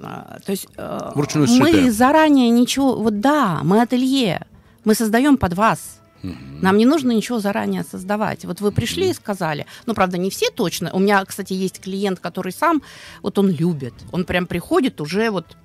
[0.00, 1.90] А, то есть э, Вручную мы сшитое.
[1.90, 4.46] заранее ничего, вот да, мы ателье,
[4.84, 5.98] мы создаем под вас.
[6.22, 8.44] Нам не нужно ничего заранее создавать.
[8.44, 10.92] Вот вы пришли и сказали, ну, правда, не все точно.
[10.92, 12.80] У меня, кстати, есть клиент, который сам,
[13.22, 13.94] вот он любит.
[14.12, 15.56] Он прям приходит уже вот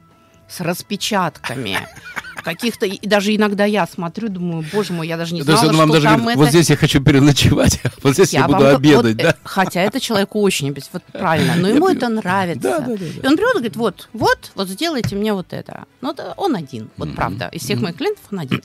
[0.49, 1.77] с распечатками
[2.47, 5.73] каких-то, и даже иногда я смотрю, думаю, боже мой, я даже не То есть знала,
[5.73, 6.39] он вам даже говорит, это...
[6.39, 9.29] вот здесь я хочу переночевать, а вот здесь я, Я буду вам обедать, вот, да?
[9.31, 12.61] э, Хотя это человеку очень вот правильно, но ему это нравится.
[12.61, 13.05] Да, да, да.
[13.05, 15.83] И он берет и говорит, вот, вот, вот сделайте мне вот это.
[15.99, 17.49] Ну, он один, вот правда.
[17.51, 18.61] Из всех моих клиентов он один.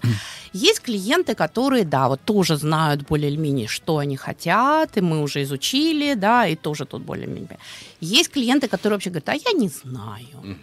[0.53, 5.23] Есть клиенты, которые, да, вот тоже знают более или менее, что они хотят, и мы
[5.23, 7.59] уже изучили, да, и тоже тут более-менее.
[8.01, 10.57] Есть клиенты, которые вообще говорят, а я не знаю.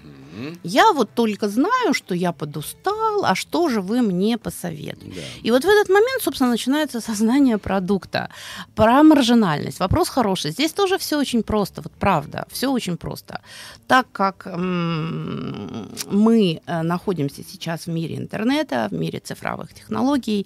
[0.63, 5.15] Я вот только знаю, что я подустал, а что же вы мне посоветуете?
[5.15, 5.21] Да.
[5.43, 8.29] И вот в этот момент, собственно, начинается создание продукта.
[8.75, 9.79] Про маржинальность.
[9.79, 10.51] Вопрос хороший.
[10.51, 13.41] Здесь тоже все очень просто, вот правда, все очень просто.
[13.87, 20.45] Так как м, мы э, находимся сейчас в мире интернета, в мире цифровых технологий,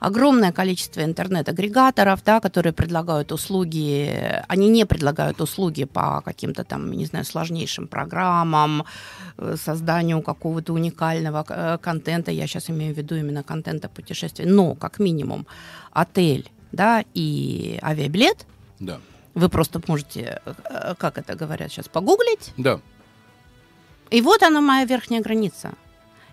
[0.00, 7.06] огромное количество интернет-агрегаторов, да, которые предлагают услуги, они не предлагают услуги по каким-то там, не
[7.06, 8.84] знаю, сложнейшим программам,
[9.38, 14.74] э, созданию какого-то уникального э, контента, я сейчас имею в виду именно контента путешествий, но
[14.74, 15.46] как минимум
[15.92, 18.46] отель, да, и авиабилет,
[18.80, 18.98] Да.
[19.34, 22.80] вы просто можете, э, как это говорят сейчас, погуглить, Да.
[24.10, 25.70] и вот она моя верхняя граница.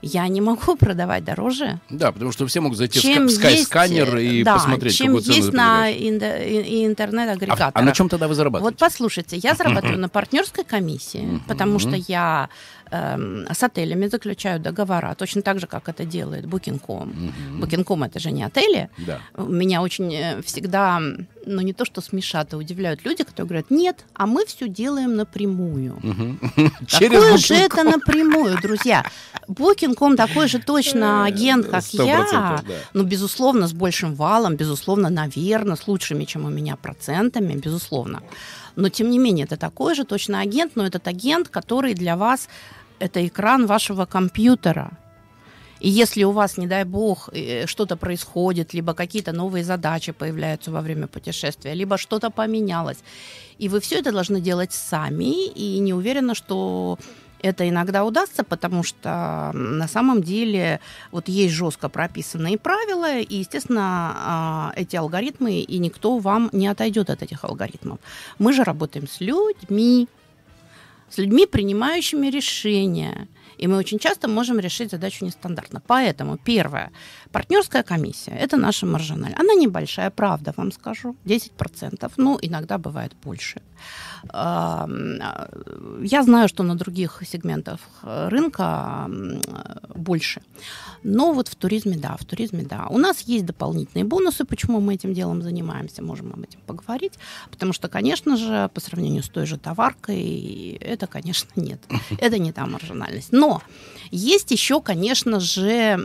[0.07, 4.43] Я не могу продавать дороже, Да, потому что все могут зайти чем в скайсканер и
[4.43, 7.71] да, посмотреть, чем какую цену есть на интернет-агрегаторах.
[7.73, 8.77] А, а на чем тогда вы Вот зарабатываете?
[8.77, 12.49] послушайте, я зарабатываю на партнерской комиссии, потому что я
[12.91, 17.33] эм, с отелями заключаю договора, точно так же, как это делает Booking.com.
[17.59, 18.89] Booking.com это же не отели.
[18.97, 19.21] Да.
[19.37, 20.99] Меня очень э, всегда,
[21.47, 25.15] ну не то что смешат, а удивляют люди, которые говорят, нет, а мы все делаем
[25.15, 25.99] напрямую.
[26.91, 29.03] Какое же это напрямую, друзья?
[29.95, 32.25] Booking.com такой же точно агент, как я.
[32.67, 32.73] да.
[32.93, 38.21] Ну, безусловно, с большим валом, безусловно, наверное, с лучшими, чем у меня, процентами, безусловно.
[38.75, 42.49] Но, тем не менее, это такой же точно агент, но этот агент, который для вас
[42.99, 44.91] это экран вашего компьютера.
[45.81, 50.71] И если у вас, не дай бог, э, что-то происходит, либо какие-то новые задачи появляются
[50.71, 52.97] во время путешествия, либо что-то поменялось,
[53.59, 56.97] и вы все это должны делать сами, и не уверена, что
[57.41, 60.79] это иногда удастся, потому что на самом деле
[61.11, 67.09] вот есть жестко прописанные правила, и, естественно, а, эти алгоритмы, и никто вам не отойдет
[67.09, 67.99] от этих алгоритмов.
[68.39, 70.07] Мы же работаем с людьми,
[71.09, 73.27] с людьми, принимающими решения.
[73.57, 75.81] И мы очень часто можем решить задачу нестандартно.
[75.87, 76.91] Поэтому, первое,
[77.31, 79.33] партнерская комиссия– это наша маржиналь.
[79.39, 83.61] Она небольшая, правда, вам скажу, 10%, ну, иногда бывает больше.
[84.33, 89.09] Я знаю, что на других сегментах рынка
[89.95, 90.41] больше.
[91.03, 92.87] Но вот в туризме, да, в туризме, да.
[92.89, 97.13] У нас есть дополнительные бонусы, почему мы этим делом занимаемся, можем об этом поговорить.
[97.51, 101.81] Потому что, конечно же, по сравнению с той же товаркой, это, конечно, нет.
[102.19, 103.31] Это не та маржинальность.
[103.31, 103.61] Но
[104.11, 105.97] есть еще, конечно же,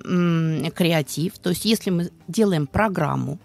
[0.75, 1.39] креатив.
[1.39, 3.39] То есть если мы делаем программу,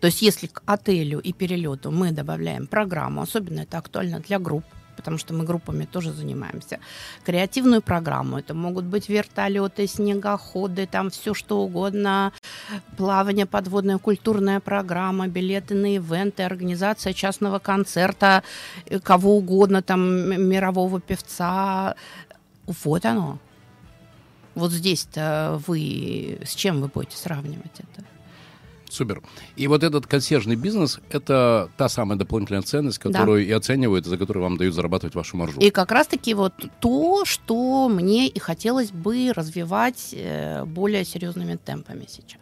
[0.00, 4.64] То есть если к отелю и перелету мы добавляем программу, особенно это актуально для групп,
[4.98, 6.80] потому что мы группами тоже занимаемся.
[7.24, 8.38] Креативную программу.
[8.38, 12.32] Это могут быть вертолеты, снегоходы, там все что угодно.
[12.96, 18.42] Плавание, подводная культурная программа, билеты на ивенты, организация частного концерта,
[18.86, 20.00] э, кого угодно, там
[20.48, 21.94] мирового певца.
[22.66, 23.38] Вот оно.
[24.56, 28.17] Вот здесь-то вы с чем вы будете сравнивать это?
[28.90, 29.22] Супер.
[29.56, 33.50] И вот этот консьержный бизнес— это та самая дополнительная ценность, которую да.
[33.50, 35.60] и оценивают, за которую вам дают зарабатывать вашу маржу.
[35.60, 42.06] И как раз-таки вот то, что мне и хотелось бы развивать э, более серьезными темпами
[42.08, 42.40] сейчас.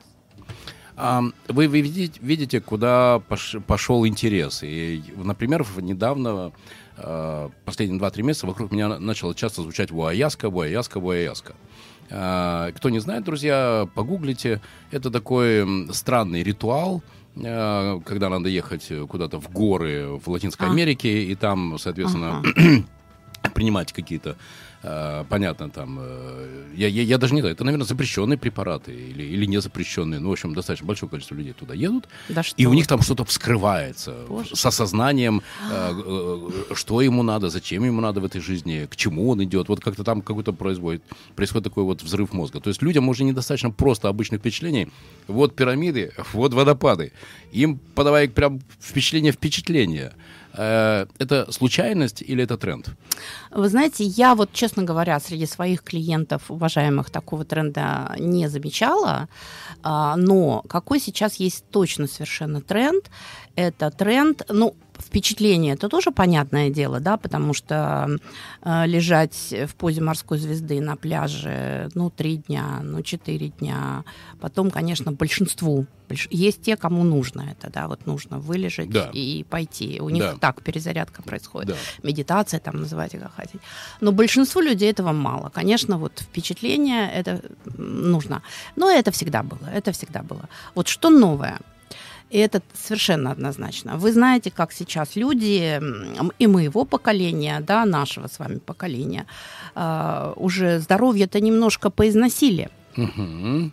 [0.97, 4.63] Вы, вы видите, видите, куда пош, пошел интерес.
[4.63, 6.53] И, например, недавно,
[6.97, 11.55] э, последние 2-3 месяца, вокруг меня начало часто звучать «Вуаяска, Вуаяска, Вуаяска».
[12.11, 14.61] А, кто не знает, друзья, погуглите.
[14.91, 17.03] Это такой странный ритуал,
[17.43, 20.71] а, когда надо ехать куда-то в горы в Латинской а.
[20.71, 22.85] Америке, и там, соответственно, ага.
[23.55, 24.35] принимать какие-то Э,
[25.29, 29.47] понятно, там, э, я, я, я даже не знаю, это, наверное, запрещенные препараты или, или
[29.47, 30.21] не запрещенные.
[30.21, 33.25] Ну, в общем, достаточно большое количество людей туда едут, да и у них там что-то
[33.25, 34.55] вскрывается Боже.
[34.55, 39.43] с осознанием, э, что ему надо, зачем ему надо в этой жизни, к чему он
[39.43, 39.69] идет.
[39.69, 41.03] Вот как-то там какой-то производит,
[41.35, 42.61] происходит такой вот взрыв мозга.
[42.61, 44.89] То есть людям уже недостаточно просто обычных впечатлений.
[45.27, 47.13] Вот пирамиды, вот водопады.
[47.53, 50.13] Им подавай прям впечатление впечатления.
[50.57, 52.91] Э, это случайность или это тренд?
[53.51, 59.29] Вы знаете, я вот, честно говоря, среди своих клиентов, уважаемых, такого тренда не замечала,
[59.83, 63.11] а, но какой сейчас есть точно совершенно тренд,
[63.55, 68.19] это тренд, ну, впечатление это тоже понятное дело, да, потому что
[68.63, 74.05] э, лежать в позе морской звезды на пляже, ну, три дня, ну, четыре дня.
[74.41, 75.87] Потом, конечно, большинству
[76.31, 79.11] есть те, кому нужно это, да, вот нужно вылежать да.
[79.13, 80.01] и пойти.
[80.01, 80.37] У них да.
[80.41, 81.71] так перезарядка происходит.
[81.71, 81.77] Да.
[82.03, 83.61] Медитация, там называйте как хотите.
[84.01, 85.51] Но большинству людей этого мало.
[85.51, 87.43] Конечно, вот впечатление это
[87.77, 88.43] нужно.
[88.77, 90.49] Но это всегда было, это всегда было.
[90.75, 91.59] Вот что новое?
[92.31, 93.97] И это совершенно однозначно.
[93.97, 95.81] Вы знаете, как сейчас люди
[96.39, 99.27] и моего поколения, да, нашего с вами поколения,
[99.75, 102.69] а, уже здоровье-то немножко поизносили.
[102.97, 103.71] Угу.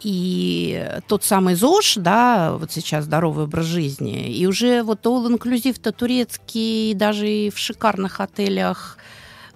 [0.00, 6.94] И тот самый ЗОЖ, да, вот сейчас здоровый образ жизни, и уже вот all-inclusive-то турецкий,
[6.94, 8.98] даже и в шикарных отелях–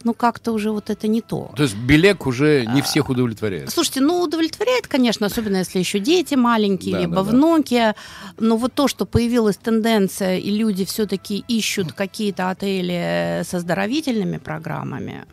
[0.05, 1.53] ну как-то уже вот это не то.
[1.57, 3.71] То есть билек уже не а, всех удовлетворяет?
[3.71, 7.75] Слушайте, ну удовлетворяет, конечно, особенно если еще дети маленькие, да, либо да, внуки.
[7.75, 7.95] Да.
[8.39, 15.27] Но вот то, что появилась тенденция, и люди все-таки ищут какие-то отели со здоровительными программами,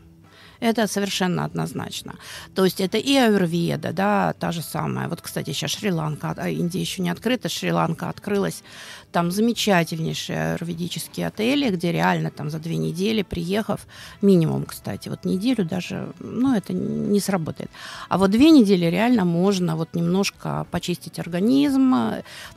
[0.59, 2.15] это совершенно однозначно.
[2.53, 5.07] То есть это и аюрведа, да, та же самая.
[5.07, 8.63] Вот, кстати, сейчас Шри-Ланка, а Индия еще не открыта, Шри-Ланка открылась.
[9.11, 13.87] Там замечательнейшие аюрведические отели, где реально там за две недели, приехав,
[14.21, 17.69] минимум, кстати, вот неделю даже, ну, это не сработает.
[18.07, 21.95] А вот две недели реально можно вот немножко почистить организм.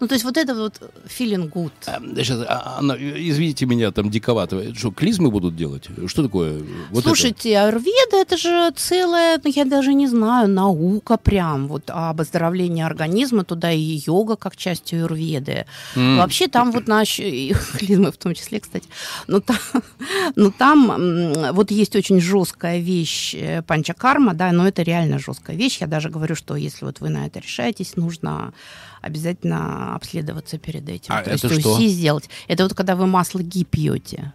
[0.00, 1.72] Ну, то есть вот это вот feeling good.
[2.16, 4.74] Сейчас, а, Анна, извините меня, там диковато.
[4.74, 5.88] Что, клизмы будут делать?
[6.06, 6.62] Что такое?
[6.90, 7.64] Вот Слушайте, это?
[7.64, 13.44] аюрведа это же целая, ну, я даже не знаю, наука прям вот об оздоровлении организма,
[13.44, 15.66] туда и йога как часть аюрведы.
[15.94, 16.18] Mm.
[16.18, 18.88] Вообще вообще там вот наш, и клизмы в том числе, кстати,
[19.26, 19.58] но там,
[20.36, 25.78] но там вот есть очень жесткая вещь э, панчакарма, да, но это реально жесткая вещь.
[25.80, 28.52] Я даже говорю, что если вот вы на это решаетесь, нужно
[29.00, 31.12] обязательно обследоваться перед этим.
[31.12, 31.74] А То это есть что?
[31.74, 32.28] УЗИ сделать.
[32.48, 34.32] Это вот когда вы масло ги пьете.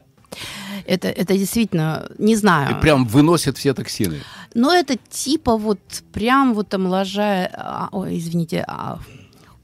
[0.85, 2.77] Это, это действительно, не знаю.
[2.77, 4.19] И прям выносит все токсины.
[4.53, 5.79] Но это типа вот
[6.13, 7.49] прям вот омоложая...
[7.53, 8.99] А, ой, извините, а,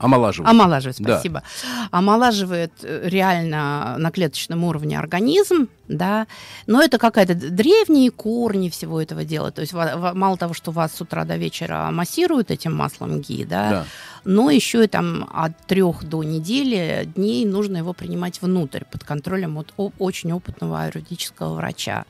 [0.03, 0.49] Омолаживает.
[0.49, 1.43] Омолаживает, спасибо.
[1.63, 1.87] Да.
[1.97, 6.27] Омолаживает э, реально на клеточном уровне организм, да,
[6.67, 9.51] но это какая-то древние корни всего этого дела.
[9.51, 13.69] То есть мало того, что вас с утра до вечера массируют этим маслом ги, да,
[13.69, 13.85] да.
[14.25, 19.57] но еще и там от трех до недели дней нужно его принимать внутрь под контролем
[19.57, 22.03] от очень опытного аюрведического врача.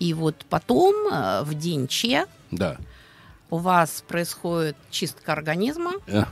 [0.00, 2.78] И вот потом э, в день Че да
[3.50, 5.92] у вас происходит чистка организма.
[6.06, 6.24] Э,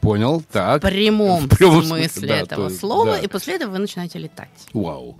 [0.00, 0.82] понял, так.
[0.82, 3.18] В прямом, в прямом смысле да, этого то, слова, да.
[3.18, 4.48] и после этого вы начинаете летать.
[4.72, 5.16] Вау.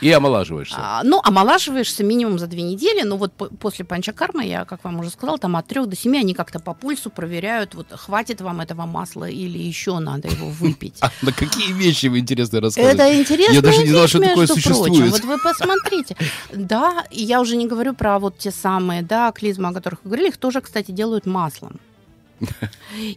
[0.00, 0.76] И омолаживаешься.
[0.78, 5.10] А, ну, омолаживаешься минимум за две недели, но вот после панчакармы, я, как вам уже
[5.10, 8.86] сказала, там от трех до семи они как-то по пульсу проверяют, вот хватит вам этого
[8.86, 10.98] масла или еще надо его выпить.
[11.00, 13.02] А на какие вещи вы интересно рассказываете?
[13.02, 13.52] Это интересно.
[13.52, 15.10] Я даже не знала, что такое существует.
[15.10, 16.16] Вот вы посмотрите.
[16.52, 20.10] Да, и я уже не говорю про вот те самые, да, клизмы, о которых вы
[20.10, 21.80] говорили, их тоже, кстати, делают маслом.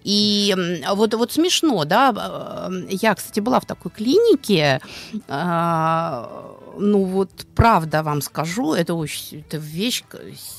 [0.03, 0.55] И
[0.93, 2.69] вот, вот смешно, да.
[2.89, 4.81] Я, кстати, была в такой клинике.
[5.27, 10.03] А, ну вот, правда вам скажу, это очень это вещь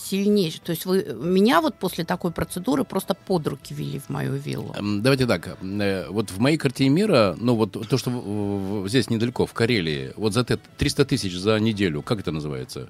[0.05, 0.62] сильнейшая.
[0.64, 4.74] То есть вы меня вот после такой процедуры просто под руки вели в мою виллу.
[4.80, 5.57] Давайте так.
[5.62, 10.32] Э, вот в моей картине мира, ну вот то, что здесь недалеко, в Карелии, вот
[10.32, 12.89] за 300 тысяч за неделю, как это называется?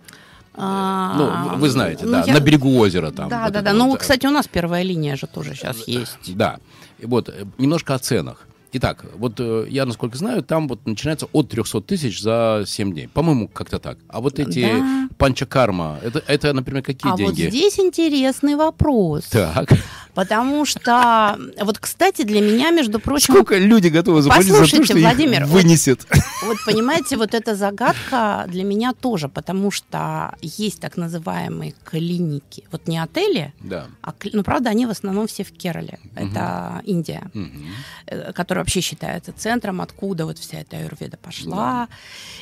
[0.54, 2.34] А, ну, вы знаете, ну, да, я...
[2.34, 3.28] на берегу озера там.
[3.28, 3.72] Да, вот да, да.
[3.72, 4.00] Ну, вот.
[4.00, 6.34] кстати, у нас первая линия же тоже сейчас есть.
[6.36, 6.58] Да.
[7.02, 8.46] Вот, э, немножко о ценах.
[8.74, 13.08] Итак, вот э, я, насколько знаю, там вот начинается от 300 тысяч за 7 дней.
[13.08, 13.98] По-моему, как-то так.
[14.08, 15.08] А вот эти да.
[15.18, 17.42] панчакарма, это, это, например, какие а деньги?
[17.42, 19.24] А вот здесь интересный вопрос.
[19.24, 19.70] Так.
[20.14, 23.32] Потому что, вот, кстати, для меня, между прочим...
[23.34, 26.06] Сколько люди готовы заплатить за то, что Владимир, вынесет?
[26.10, 32.64] Вот, вот, понимаете, вот эта загадка для меня тоже, потому что есть так называемые клиники.
[32.70, 33.86] Вот не отели, да.
[34.02, 35.98] а, ну, правда, они в основном все в Керале.
[36.14, 36.26] Угу.
[36.26, 38.32] Это Индия, угу.
[38.34, 41.88] которая вообще считается центром, откуда вот вся эта аюрведа пошла.
[41.88, 41.88] Да.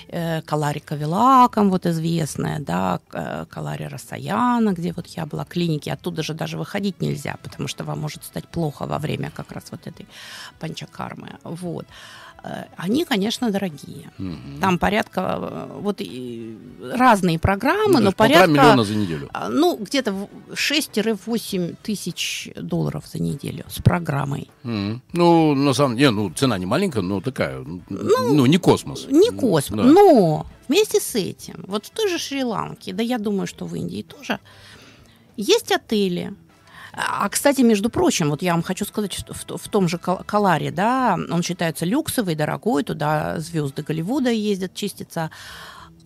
[0.09, 3.01] Э, Калари Кавилаком, вот известная, да,
[3.49, 7.85] Калари Расаяна, где вот я была, клиники, оттуда же даже выходить нельзя, потому потому что
[7.85, 10.07] вам может стать плохо во время как раз вот этой
[10.61, 11.29] панчакармы.
[11.45, 11.87] Вот.
[12.43, 14.11] Э, они, конечно, дорогие.
[14.19, 14.61] Угу.
[14.61, 16.01] Там порядка э, вот
[16.99, 19.29] разные программы, ну, но порядка миллиона за неделю.
[19.35, 24.49] А, ну где-то 6-8 тысяч долларов за неделю с программой.
[24.65, 25.01] Угу.
[25.13, 29.07] Ну на самом деле, ну цена не маленькая, но такая, ну, ну не космос.
[29.11, 29.93] Не космос, да.
[29.93, 34.03] но вместе с этим, вот в той же Шри-Ланке, да я думаю, что в Индии
[34.03, 34.39] тоже
[35.37, 36.33] есть отели,
[36.93, 40.71] а, кстати, между прочим, вот я вам хочу сказать, что в, в том же Каларе,
[40.71, 45.31] да, он считается люксовый, дорогой, туда звезды Голливуда ездят чиститься.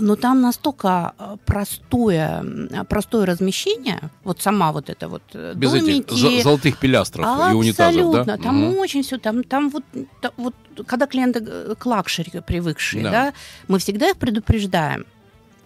[0.00, 2.44] Но там настолько э, простое,
[2.88, 6.12] простое размещение, вот сама вот это вот э, Без домики.
[6.12, 8.20] этих золотых пилястров и унитазов, да?
[8.20, 8.38] Абсолютно.
[8.38, 8.80] Там угу.
[8.80, 9.84] очень все, там, там вот,
[10.36, 10.54] вот,
[10.86, 13.10] когда клиенты э, к luxury привыкшие, да.
[13.10, 13.32] да,
[13.68, 15.06] мы всегда их предупреждаем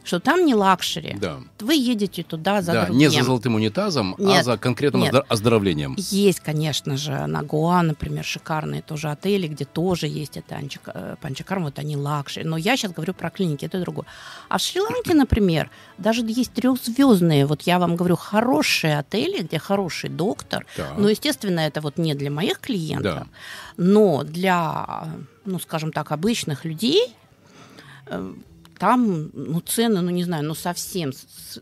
[0.04, 1.16] что там не luxury.
[1.20, 1.40] Да.
[1.60, 2.98] Вы едете туда за да, другим.
[2.98, 5.14] не за золотым унитазом, а нет, а за конкретным нет.
[5.28, 5.96] оздоровлением.
[5.98, 11.64] Есть, конечно же, на Гоа, например, шикарные тоже отели, где тоже есть это э, панчакарм,
[11.64, 12.46] вот они luxury.
[12.46, 14.06] Но я сейчас говорю про клиники, это другое.
[14.48, 20.10] А в Шри-Ланке, например, даже есть трехзвездные, вот я вам говорю, хорошие отели, где хороший
[20.10, 20.66] доктор.
[20.76, 20.94] Да.
[20.96, 23.26] Но, естественно, это вот не для моих клиентов, да.
[23.76, 25.08] но для,
[25.44, 27.14] ну, скажем так, обычных людей
[28.06, 28.32] э,
[28.78, 31.12] там, ну, цены, ну, не знаю, ну, совсем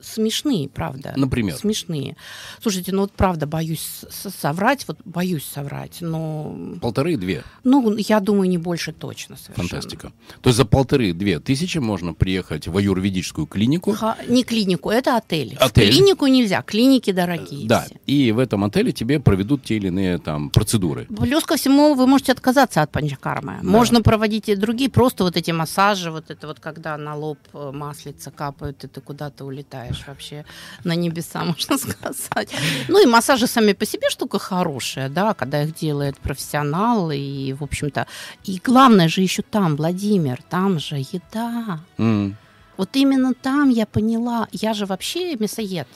[0.02, 1.14] смешные, правда.
[1.16, 1.56] Например?
[1.56, 2.16] Смешные.
[2.62, 6.56] Слушайте, ну, вот правда, боюсь соврать, вот боюсь соврать, но...
[6.80, 7.44] Полторы-две?
[7.64, 9.68] Ну, я думаю, не больше точно совершенно.
[9.68, 10.12] Фантастика.
[10.40, 13.92] То есть за полторы-две тысячи можно приехать в аюрведическую клинику?
[13.92, 15.56] Ха, не клинику, это отель.
[15.58, 15.90] отель.
[15.90, 17.66] В клинику нельзя, клиники дорогие.
[17.66, 17.98] Да, все.
[18.06, 21.06] и в этом отеле тебе проведут те или иные там процедуры.
[21.06, 23.58] Плюс ко всему вы можете отказаться от панчакармы.
[23.62, 23.68] Да.
[23.68, 27.70] Можно проводить и другие, просто вот эти массажи, вот это вот когда на лоб э,
[27.72, 30.44] маслица капают, и ты куда-то улетаешь вообще
[30.84, 32.50] на небеса, можно сказать.
[32.88, 37.62] Ну и массажи сами по себе штука хорошая, да, когда их делает профессионал, и, в
[37.62, 38.06] общем-то,
[38.48, 41.78] и главное же еще там, Владимир, там же еда.
[41.98, 42.34] Mm.
[42.76, 45.88] Вот именно там я поняла, я же вообще мясоед.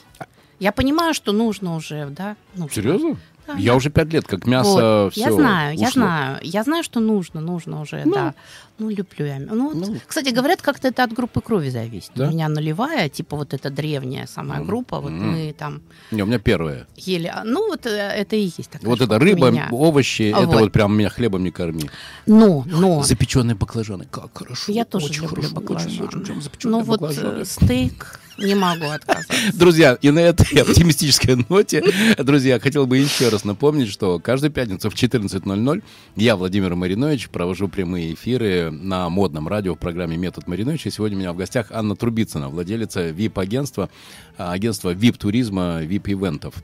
[0.59, 2.35] Я понимаю, что нужно уже, да.
[2.55, 2.75] Нужно.
[2.75, 3.17] Серьезно?
[3.47, 3.77] Да, я да.
[3.77, 5.13] уже пять лет, как мясо вот.
[5.13, 5.85] все Я знаю, ушло.
[5.85, 6.39] я знаю.
[6.43, 8.33] Я знаю, что нужно, нужно уже, ну, да.
[8.81, 9.39] Ну, люблю я.
[9.39, 12.11] Ну, ну, кстати, говорят, как-то это от группы крови зависит.
[12.15, 12.27] Да?
[12.27, 15.21] У меня нулевая, типа вот эта древняя самая группа, вот mm.
[15.21, 15.81] мы там...
[16.09, 16.87] Не, у меня первая.
[16.95, 17.27] Ели.
[17.27, 20.61] А, ну, вот э, это и есть такая Вот это рыба, овощи, а это вот.
[20.61, 21.91] вот прям меня хлебом не корми.
[22.25, 23.03] Но, но...
[23.03, 24.71] Запеченные баклажаны, как хорошо.
[24.71, 26.07] Я тоже очень люблю хорошо, баклажаны.
[26.07, 29.33] Очень, очень, очень ну, вот э, стейк не могу отказаться.
[29.53, 31.83] Друзья, и на этой оптимистической ноте,
[32.17, 35.83] друзья, хотел бы еще раз напомнить, что каждую пятницу в 14.00
[36.15, 40.89] я, Владимир Маринович, провожу прямые эфиры на модном радио в программе «Метод Мариновича».
[40.91, 43.89] Сегодня у меня в гостях Анна Трубицына, владелица VIP-агентства,
[44.37, 46.55] а, агентства VIP-туризма, VIP-ивентов.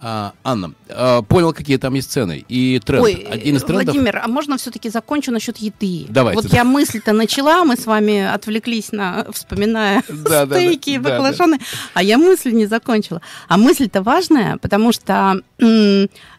[0.00, 3.04] А, Анна, а, понял, какие там есть цены и тренд.
[3.04, 3.94] Ой, Один из трендов...
[3.94, 6.06] Владимир, а можно все-таки закончу насчет еды?
[6.08, 6.42] Давайте.
[6.42, 11.58] Вот я мысль-то начала, мы с вами отвлеклись на, вспоминая да, стейки баклажаны,
[11.94, 13.20] а я мысль не закончила.
[13.48, 15.42] А мысль-то важная, потому что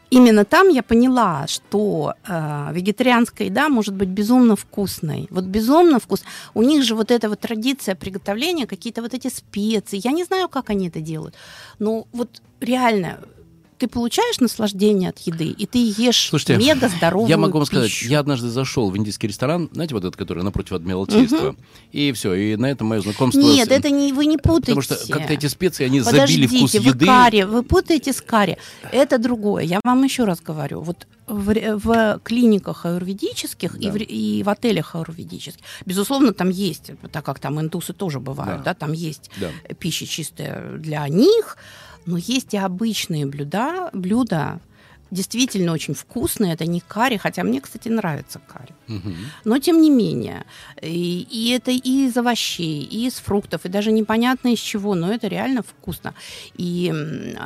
[0.09, 5.28] именно там я поняла, что э, вегетарианская еда может быть безумно вкусной.
[5.30, 6.24] Вот безумно вкус.
[6.53, 9.99] У них же вот эта вот традиция приготовления, какие-то вот эти специи.
[10.03, 11.36] Я не знаю, как они это делают.
[11.80, 13.20] Но вот реально
[13.78, 17.88] ты получаешь наслаждение от еды, и ты ешь Слушайте, мега здоровую Я могу вам пищу.
[17.88, 21.55] сказать, я однажды зашел в индийский ресторан, знаете, вот этот, который напротив Адмиралтейства,
[21.91, 23.39] и все, и на этом мое знакомство...
[23.39, 24.75] Нет, с- это не, вы не путаете.
[24.75, 27.05] Потому что как-то эти специи, они Подождите, забили вкус вы еды.
[27.05, 28.57] карри, вы путаете с карри.
[28.91, 29.63] Это другое.
[29.63, 30.82] Я вам еще раз говорю.
[30.82, 33.91] Вот в, в клиниках аюрведических и, Да.
[33.91, 38.63] в, ре- и в отелях аюрведических, безусловно, там есть, так как там индусы тоже бывают,
[38.63, 38.73] Да.
[38.73, 39.49] да, там есть Да.
[39.78, 41.57] пища чистая для них,
[42.08, 44.60] но есть и обычные блюда, блюда
[45.12, 46.53] действительно очень вкусные.
[46.53, 48.74] Это не карри, хотя мне, кстати, нравится карри.
[48.88, 49.16] Мгм.
[49.45, 50.45] Но тем не менее,
[50.82, 55.12] и, и это и из овощей, и из фруктов, и даже непонятно из чего, но
[55.14, 56.14] это реально вкусно.
[56.55, 56.91] И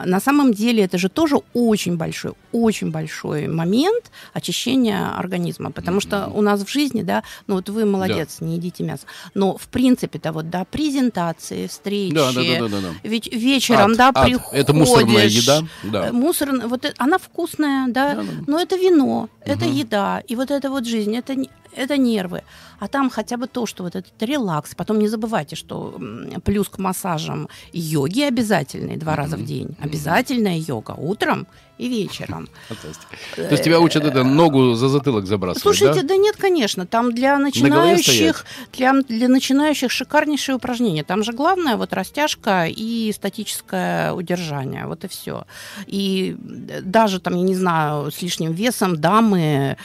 [0.05, 6.27] на самом деле это же тоже очень большой, очень большой момент очищения организма, потому что
[6.27, 10.31] у нас в жизни, да, ну вот вы молодец, не едите мясо, но в принципе-то
[10.31, 12.87] вот, да, презентации, встречи, Да, да, да, да, да, да.
[13.03, 14.25] ведь вечером, Ад, да, ад.
[14.25, 14.59] приходишь.
[14.61, 16.07] Это мусорная еда, да.
[16.07, 18.23] э, Мусорная, вот она вкусная, да, Да, да.
[18.47, 19.73] но это вино, это Мгм.
[19.75, 22.43] еда, и вот эта вот жизнь, это, не- это нервы.
[22.79, 24.75] А там хотя бы то, что вот этот релакс.
[24.75, 25.99] Потом не забывайте, что
[26.43, 29.75] плюс к массажам йоги обязательные два раза в день.
[29.79, 31.47] Обязательная йога утром
[31.81, 32.47] и вечером.
[32.67, 33.17] Фантастика.
[33.35, 36.09] То есть тебя учат это ногу за затылок забрасывать, Слушайте, да?
[36.09, 36.15] да?
[36.15, 41.03] нет, конечно, там для начинающих, для, для начинающих шикарнейшее упражнение.
[41.03, 45.45] Там же главное вот растяжка и статическое удержание, вот и все.
[45.87, 46.35] И
[46.83, 49.75] даже там, я не знаю, с лишним весом дамы э,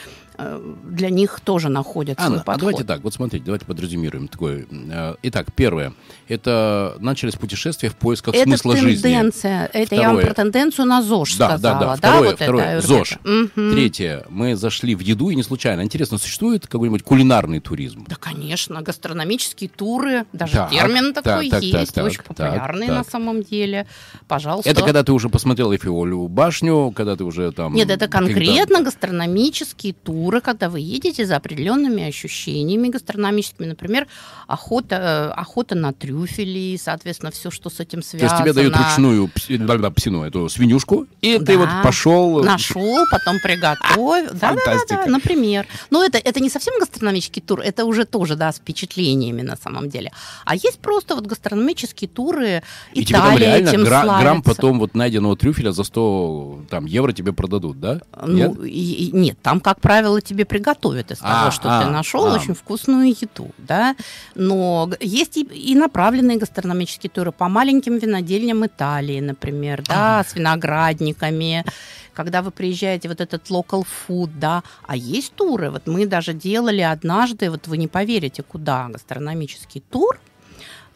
[0.83, 2.59] для них тоже находят свой Анна, а подход.
[2.59, 4.65] давайте так, вот смотрите, давайте подразумируем такое.
[4.71, 5.93] э, Итак, первое.
[6.27, 9.01] Это начались путешествия в поисках это смысла жизни.
[9.01, 9.69] тенденция.
[9.73, 11.79] Это я вам про тенденцию на ЗОЖ Да, да, сказала.
[11.85, 11.95] да.
[11.95, 12.77] Второе, вот второе.
[12.77, 12.87] это.
[12.87, 13.19] ЗОЖ.
[13.23, 13.71] Мгм.
[13.71, 14.25] Третье.
[14.29, 15.81] Мы зашли в еду и не случайно.
[15.81, 18.05] Интересно, существует какой-нибудь кулинарный туризм?
[18.07, 22.87] Да, конечно, гастрономические туры, даже Так, термин так, такой так, есть, так, очень так, популярный
[22.87, 22.95] так.
[22.97, 23.87] на самом деле.
[24.27, 24.69] Пожалуйста.
[24.69, 27.73] Это когда ты уже посмотрел Эфиолю башню, когда ты уже там...
[27.73, 33.65] Нет, это конкретно гастрономические туры, когда вы едете за определенными ощущениями гастрономическими.
[33.67, 34.07] Например,
[34.47, 38.29] охота, э, охота на трюфели, соответственно, все, что с этим То связано.
[38.31, 41.57] есть тебе дают ручную да-да, псину, эту свинюшку, и ты Да.
[41.57, 42.43] вот пошел...
[42.43, 44.27] Нашел, потом приготовил.
[44.33, 45.65] Да, да, да, например.
[45.89, 49.89] Но это, это не совсем гастрономический тур, это уже тоже, да, с впечатлениями на самом
[49.89, 50.11] деле.
[50.45, 52.63] А есть просто вот гастрономические туры,
[52.93, 56.85] И тебе там Италия реально этим гра- грамм потом вот найденного трюфеля за 100 там,
[56.85, 58.01] евро тебе продадут, да?
[58.27, 58.53] Нет?
[58.57, 61.89] Ну, и- и- нет, там, как правило, тебе приготовят из того, А, что а, ты
[61.89, 62.35] нашел, а.
[62.35, 63.95] очень вкусную еду, да.
[64.35, 71.65] Но есть и, и направленные гастрономические туры по маленьким винодельням Италии, например, да, с виноградниками.
[72.13, 75.69] Когда вы приезжаете, вот этот local food, да, а есть туры.
[75.69, 80.19] Вот мы даже делали однажды, вот вы не поверите, куда гастрономический тур.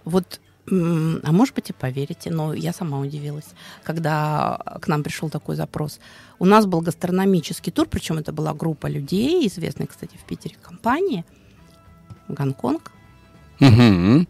[0.03, 3.47] Вот А может быть и поверите, но я сама удивилась,
[3.83, 5.99] когда к нам пришел такой запрос.
[6.39, 11.25] У нас был гастрономический тур, причем это была группа людей, известной, кстати, в Питере компании,
[12.27, 12.91] Гонконг.
[13.59, 14.27] Мгм.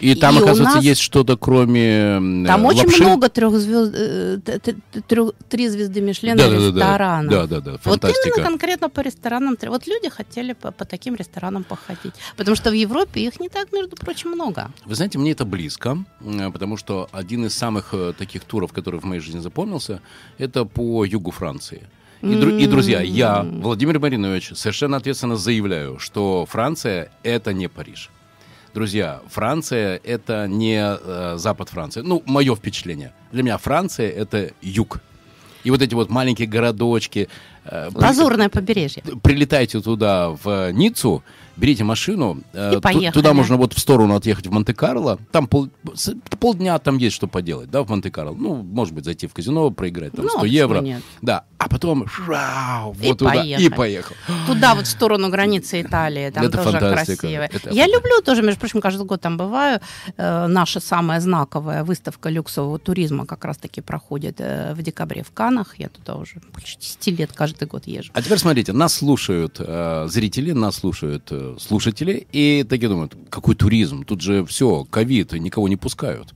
[0.00, 3.02] И там, И оказывается, нас- есть что-то, кроме м, Там э, очень лапши.
[3.02, 6.80] много трех звезд, э, т- т- т- трё- три звезды Мишлена Да-да-да-да.
[6.80, 7.30] ресторанов.
[7.32, 8.28] Да-да-да, Вот фантастика.
[8.28, 9.56] именно конкретно по ресторанам.
[9.66, 12.14] Вот люди хотели по, по таким ресторанам походить.
[12.36, 14.70] Потому что в Европе их не так, между прочим, много.
[14.84, 19.00] Вы знаете, мне это близко, э, потому что один из самых э, таких туров, который
[19.00, 20.00] в моей жизни запомнился,
[20.38, 21.82] это по югу Франции.
[22.22, 28.10] И, дру- и, друзья, я, Владимир Маринович, совершенно ответственно заявляю, что Франция– это не Париж.
[28.80, 32.02] Друзья, Франция– это не э, запад Франции.
[32.02, 33.14] Ну, мое впечатление.
[33.32, 35.00] Для меня Франция– это юг.
[35.64, 37.30] И вот эти вот маленькие городочки.
[37.64, 39.02] э, при- Лазурное побережье.
[39.22, 41.22] прилетайте туда, в Ниццу,
[41.56, 43.10] берите машину, э, И поехали.
[43.12, 45.68] туда можно вот в сторону отъехать в Монте-Карло, там пол,
[46.38, 48.34] полдня там есть что поделать, да, в Монте-Карло.
[48.38, 50.80] Ну, может быть, зайти в казино, проиграть там Ну, 100 почему евро.
[50.80, 51.02] нет?
[51.22, 53.68] Да, а потом шау, И вот туда, и поехали.
[53.68, 54.14] поехал.
[54.46, 57.42] Туда вот в сторону границы Италии, там Это тоже фантастика, красиво.
[57.42, 59.80] это Я люблю тоже, между прочим, каждый год там бываю.
[60.16, 65.74] Э, наша самая знаковая выставка люксового туризма как раз-таки проходит э, в декабре в Канах.
[65.78, 68.12] Я туда уже больше 10 лет каждый год езжу.
[68.14, 73.56] А теперь смотрите, нас слушают э, зрители, нас слушают э, слушатели, и такие думают, какой
[73.56, 76.32] туризм, тут же все, ковид, никого не пускают.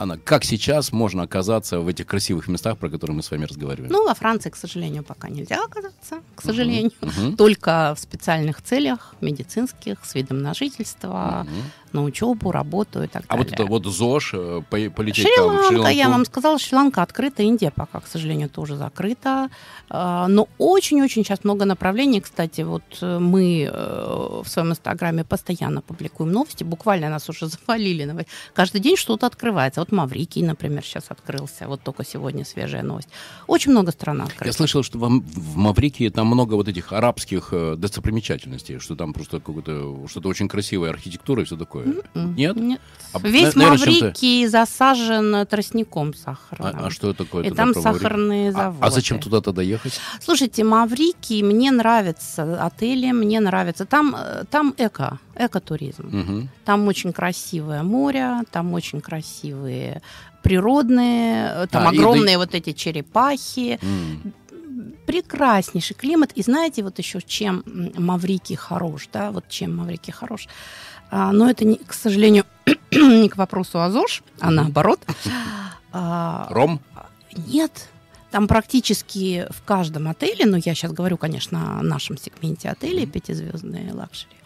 [0.00, 3.92] Анна, как сейчас можно оказаться в этих красивых местах, про которые мы с вами разговариваем?
[3.92, 6.90] Ну, во Франции, к сожалению, пока нельзя оказаться, к сожалению.
[7.02, 7.36] мгм.
[7.36, 11.46] Только в специальных целях, медицинских, с видом на жительство.
[11.92, 13.44] На учебу, работу и так а далее.
[13.44, 15.96] вот это вот ЗОЖ, э, по- полететь Шри-Ланка, там в Шри-Ланку.
[15.98, 19.48] я вам сказала, Шри-Ланка открыта, Индия пока, к сожалению, тоже закрыта.
[19.88, 22.20] А, Но очень-очень сейчас много направлений.
[22.20, 26.64] Кстати, вот э, мы э, в своем инстаграме постоянно публикуем новости.
[26.64, 28.26] Буквально нас уже завалили.
[28.54, 29.80] Каждый день что-то открывается.
[29.80, 31.66] Вот Маврикий, например, сейчас открылся.
[31.66, 33.08] Вот только сегодня свежая новость.
[33.46, 34.52] Очень много стран Я открыто.
[34.52, 40.06] слышал, что вам в Маврикии там много вот этих арабских достопримечательностей, что там просто какое-то
[40.08, 41.79] что-то очень красивая архитектура и все такое.
[42.14, 42.56] М, Нет?
[42.56, 42.80] Нет.
[43.12, 46.76] А, Весь на- Маврикий засажен тростником сахарным.
[46.78, 47.44] А, а что это такое?
[47.44, 48.78] И там сахарные А- заводы.
[48.86, 50.00] А, зачем туда тогда ехать?
[50.20, 53.84] Слушайте, Маврикий, мне нравятся отели, мне нравится.
[53.84, 56.06] Там, э, там эко, экотуризм.
[56.06, 56.48] Мгм.
[56.64, 60.02] Там очень красивое море, там очень красивые
[60.44, 63.78] природные, э, там А, и огромные вот эти черепахи.
[63.82, 64.32] М.
[65.06, 66.30] Прекраснейший климат.
[66.36, 67.64] И знаете, вот еще чем
[67.96, 70.46] Маврикий хорош, да, вот чем Маврикий хорош.
[71.10, 72.44] А, но это, не, к сожалению,
[72.90, 75.00] не к вопросу о ЗОЖ, а наоборот.
[75.92, 76.80] А, Ром?
[77.48, 77.88] нет.
[78.30, 83.92] Там практически в каждом отеле, ну я сейчас говорю, конечно, о нашем сегменте отелей, пятизвездные
[83.92, 84.36] luxury,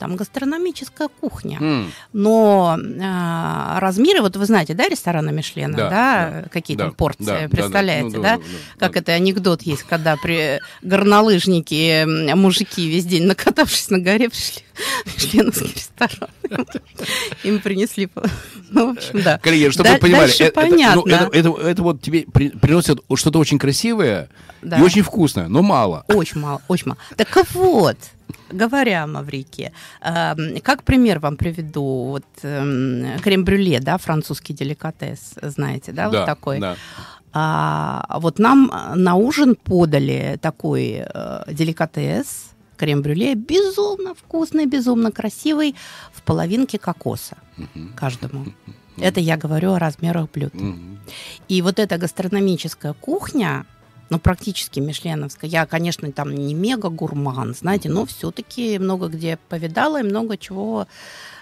[0.00, 1.58] там гастрономическая кухня.
[1.60, 1.92] М.
[2.14, 7.24] Но э, размеры, вот вы знаете, да, рестораны Мишлена, Да, да, какие Да, там порции,
[7.24, 7.48] да, да, да.
[7.50, 8.36] представляете, Ну, да?
[8.36, 9.00] ну, ну, Как ну.
[9.02, 14.62] это анекдот есть, когда при горнолыжники, мужики весь день накатавшись на горе, пришли
[15.04, 16.30] в членовский ресторан.
[17.44, 18.08] Им принесли...
[18.70, 19.38] Ну, в общем, да.
[19.38, 20.60] Коллеги, чтобы Да- вы понимали, это,
[21.38, 24.28] это- ну, это, вот тебе при- приносят что-то очень красивое
[24.62, 24.78] Да.
[24.78, 26.04] и очень вкусное, но мало.
[26.08, 26.98] Очень мало, очень мало.
[27.16, 27.96] Так вот,
[28.50, 35.92] говоря о Маврике, эм, как пример вам приведу, вот эм, крем-брюле, да, французский деликатес, знаете,
[35.92, 36.60] да, вот такой.
[36.60, 36.76] да.
[37.32, 45.76] А, вот нам на ужин подали такой э, деликатес, крем-брюле, безумно вкусный, безумно красивый,
[46.12, 47.36] в половинке кокоса
[47.94, 48.46] каждому.
[48.96, 50.52] Это я говорю о размерах блюд.
[51.48, 53.66] И вот эта гастрономическая кухня,
[54.10, 60.04] ну, практически мишленовская, я, конечно, там не мега-гурман, знаете, но все-таки много где повидала и
[60.04, 60.86] много чего,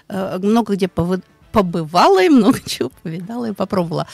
[0.07, 4.07] э, много где повы- побывала и много чего повидала и попробовала.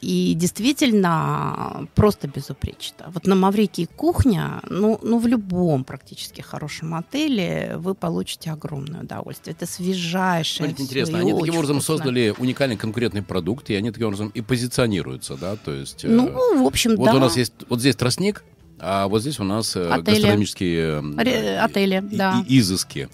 [0.00, 3.06] И действительно просто безупречно.
[3.12, 9.54] Вот на Маврикии кухня, ну, ну в любом практически хорошем отеле вы получите огромное удовольствие.
[9.58, 10.66] Это свежайшее.
[10.66, 11.96] Смотрите, интересно, они таким образом вкусно.
[11.96, 16.04] создали уникальный конкурентный продукт, и они таким образом и позиционируются, да, то есть...
[16.04, 17.14] э, Ну, в общем, вот да.
[17.14, 18.44] у нас есть, вот здесь тростник,
[18.78, 20.14] а вот здесь у нас э, Отели.
[20.14, 22.44] гастрономические э, отели, и- да.
[22.46, 23.08] и- изыски.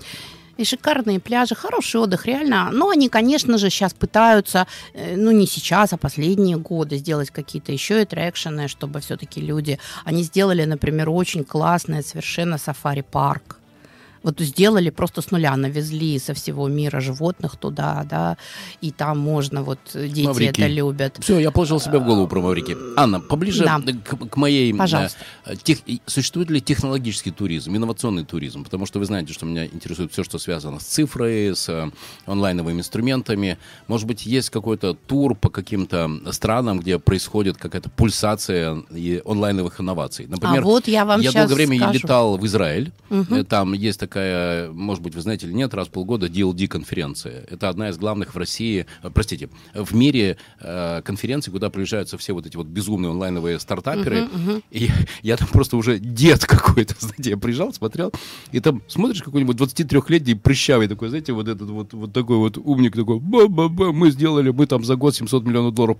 [0.56, 2.70] И шикарные пляжи, хороший отдых, реально.
[2.72, 7.72] Но они, конечно же, сейчас пытаются, э, ну не сейчас, а последние годы сделать какие-то
[7.72, 9.78] еще аттракшены, чтобы все-таки люди...
[10.04, 13.58] Они сделали, например, очень классный совершенно сафари-парк.
[14.24, 18.36] Вот сделали просто с нуля, навезли со всего мира животных туда, да,
[18.80, 20.64] и там можно, вот дети Маврикий.
[20.64, 21.18] это любят.
[21.20, 22.76] Все, я положил себе в голову про Маврики.
[22.96, 23.80] Анна, поближе Да.
[23.86, 24.72] э, к, к моей...
[24.72, 25.18] э, Пожалуйста.
[25.46, 28.64] э, тех- существует ли технологический туризм, инновационный туризм?
[28.64, 31.90] Потому что вы знаете, что меня интересует все, что связано с цифрой, с э,
[32.26, 33.58] онлайновыми инструментами.
[33.88, 38.82] Может быть, есть какой-то тур по каким-то странам, где происходит какая-то пульсация
[39.26, 40.26] онлайновых инноваций.
[40.26, 41.92] Например, а вот я вам я долгое время скажу.
[41.92, 42.90] летал в Израиль.
[43.10, 44.13] Э, Там есть такая,
[44.72, 47.44] может быть, вы знаете или нет, раз в полгода DLD-конференция.
[47.48, 52.32] Это одна из главных в России, э, простите, в мире э, конференций, куда приезжаются все
[52.32, 54.22] вот эти вот безумные онлайновые стартаперы.
[54.22, 54.62] Мгм, мгм.
[54.70, 54.88] И
[55.22, 58.12] я там просто уже дед какой-то, знаете, я приезжал, смотрел,
[58.52, 62.94] и там смотришь какой-нибудь 23-летний прыщавый такой, знаете, вот этот вот, вот такой вот умник
[62.94, 65.98] такой, ба-ба-ба, мы сделали, мы там за год 700 миллионов долларов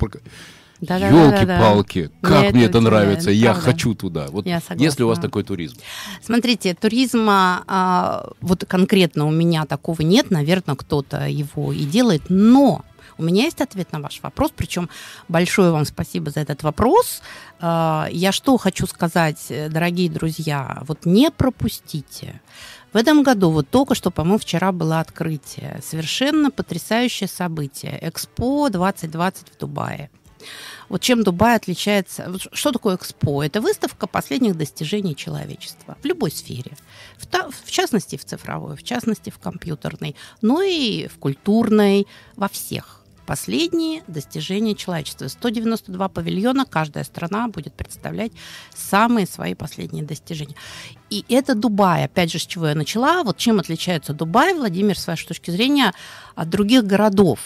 [0.81, 1.55] прока- Да-да-да-да-да.
[1.55, 3.63] Елки-палки, как Меня мне это нравится, я правда.
[3.71, 4.27] хочу туда.
[4.31, 5.23] Вот Я есть ли у вас согласна.
[5.23, 5.77] такой туризм?
[6.23, 12.85] Смотрите, туризма а, вот конкретно у меня такого нет, наверное, кто-то его и делает, но
[13.17, 14.89] у меня есть ответ на ваш вопрос, причем
[15.29, 17.23] большое вам спасибо за этот вопрос.
[17.61, 22.41] А, Я что хочу сказать, дорогие друзья, вот не пропустите.
[22.93, 25.81] В этом году, вот только что, по-моему, вчера было открытие.
[25.85, 27.99] Совершенно потрясающее событие.
[28.01, 30.11] Экспо 2020 в Дубае.
[30.89, 32.33] Вот чем Дубай отличается...
[32.53, 33.43] Что такое Экспо?
[33.43, 36.73] Это выставка последних достижений человечества в любой сфере.
[37.17, 42.49] В, та- в частности, в цифровой, в частности, в компьютерной, но и в культурной, во
[42.49, 43.01] всех.
[43.27, 45.29] Последние достижения человечества.
[45.29, 48.33] 192 павильона, каждая страна будет представлять
[48.75, 50.57] самые свои последние достижения.
[51.09, 53.23] И это Дубай, опять же, с чего я начала.
[53.23, 55.95] Вот чем отличается Дубай, Владимир, с вашей точки зрения,
[56.35, 57.39] от других городов?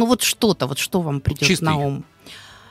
[0.00, 1.64] Ну вот что-то, вот что вам придет Чистый.
[1.64, 2.04] на ум?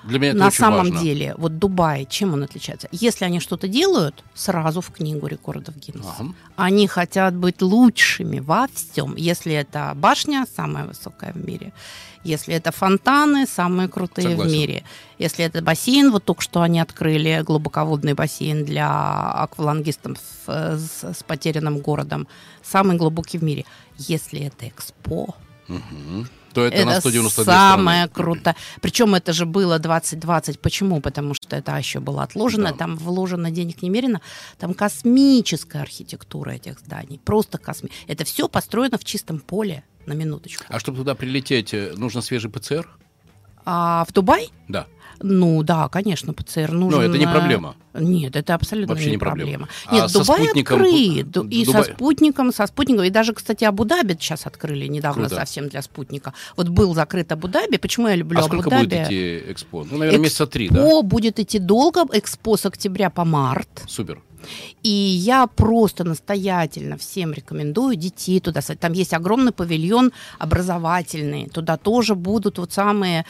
[0.03, 0.99] Для меня это На самом важно.
[0.99, 2.87] деле, вот Дубай, чем он отличается?
[2.91, 6.09] Если они что-то делают, сразу в книгу рекордов Гиннесса.
[6.17, 6.33] Ага.
[6.55, 9.15] Они хотят быть лучшими во всем.
[9.15, 11.71] Если это башня, самая высокая в мире.
[12.23, 14.49] Если это фонтаны, самые крутые Согласен.
[14.51, 14.83] в мире.
[15.19, 18.89] Если это бассейн, вот только что они открыли глубоководный бассейн для
[19.33, 20.17] аквалангистов
[20.47, 22.27] с, с потерянным городом,
[22.63, 23.65] самый глубокий в мире.
[23.97, 25.35] Если это экспо,
[25.67, 26.27] Мгм.
[26.53, 28.13] То это, на 192 самое страны.
[28.13, 28.55] круто.
[28.81, 30.59] Причем это же было 2020.
[30.59, 31.01] Почему?
[31.01, 32.77] Потому что это еще было отложено, Да.
[32.77, 34.21] там вложено денег немерено.
[34.57, 37.19] Там космическая архитектура этих зданий.
[37.23, 37.89] Просто косми.
[38.07, 40.63] Это все построено в чистом поле, на минуточку.
[40.69, 42.89] А чтобы туда прилететь, э, нужно свежий ПЦР?
[43.65, 44.49] А в Дубай?
[44.67, 44.87] Да.
[45.21, 46.99] Ну да, конечно, ПЦР нужен.
[46.99, 47.75] Но это не проблема.
[47.93, 49.67] Нет, это абсолютно Вообще не проблема.
[49.67, 49.69] проблема.
[49.87, 51.31] А Нет, со Дубай спутником- открыт.
[51.31, 53.03] Ду- И Дубай- со спутником, со спутником.
[53.03, 55.35] И даже, кстати, Абу-Даби сейчас открыли недавно Круто.
[55.41, 56.33] совсем для спутника.
[56.55, 57.77] Вот был закрыт Абу-Даби.
[57.77, 58.85] Почему я люблю а сколько Абу-Даби?
[58.85, 59.79] будет идти экспо?
[59.83, 60.75] Ну, наверное, Экспо месяца три, да?
[60.81, 63.83] Экспо будет идти долго, экспо с октября по март.
[63.87, 64.21] Супер.
[64.83, 68.61] И я просто настоятельно всем рекомендую детей туда.
[68.79, 71.47] Там есть огромный павильон образовательный.
[71.49, 73.25] Туда тоже будут вот самые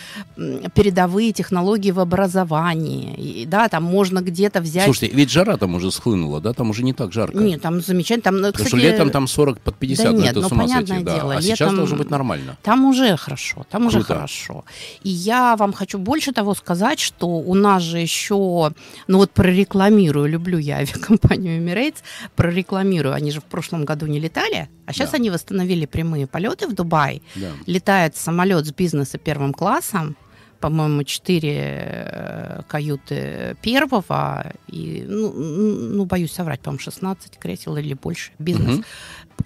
[0.73, 3.13] передовые технологии в образовании.
[3.15, 4.85] И, да, там можно где-то взять...
[4.85, 6.53] Слушайте, ведь жара там уже схлынула, да?
[6.53, 7.37] Там уже не так жарко.
[7.37, 8.23] Нет, там замечательно.
[8.23, 10.51] Там, Потому кстати, что летом там 40 под 50, Да ну нет, это ну, с
[10.51, 11.15] ума сойти, понятное да.
[11.15, 12.57] дело, а сейчас летом- должно быть нормально.
[12.63, 14.15] Там уже хорошо, там уже Круто.
[14.15, 14.65] хорошо.
[15.03, 18.71] И я вам хочу больше того сказать, что у нас же еще,
[19.07, 21.97] ну вот прорекламирую, люблю я авиакомпанию Emirates,
[22.35, 25.17] прорекламирую, они же в прошлом году не летали, а сейчас Да.
[25.17, 27.21] они восстановили прямые полеты в Дубай.
[27.35, 27.51] Да.
[27.65, 30.15] Летает самолет с бизнеса первым классом,
[30.59, 38.31] по-моему, четыре э, каюты первого, и, ну, ну, боюсь соврать, по-моему, 16 кресел или больше,
[38.39, 38.85] бизнес, Мгм.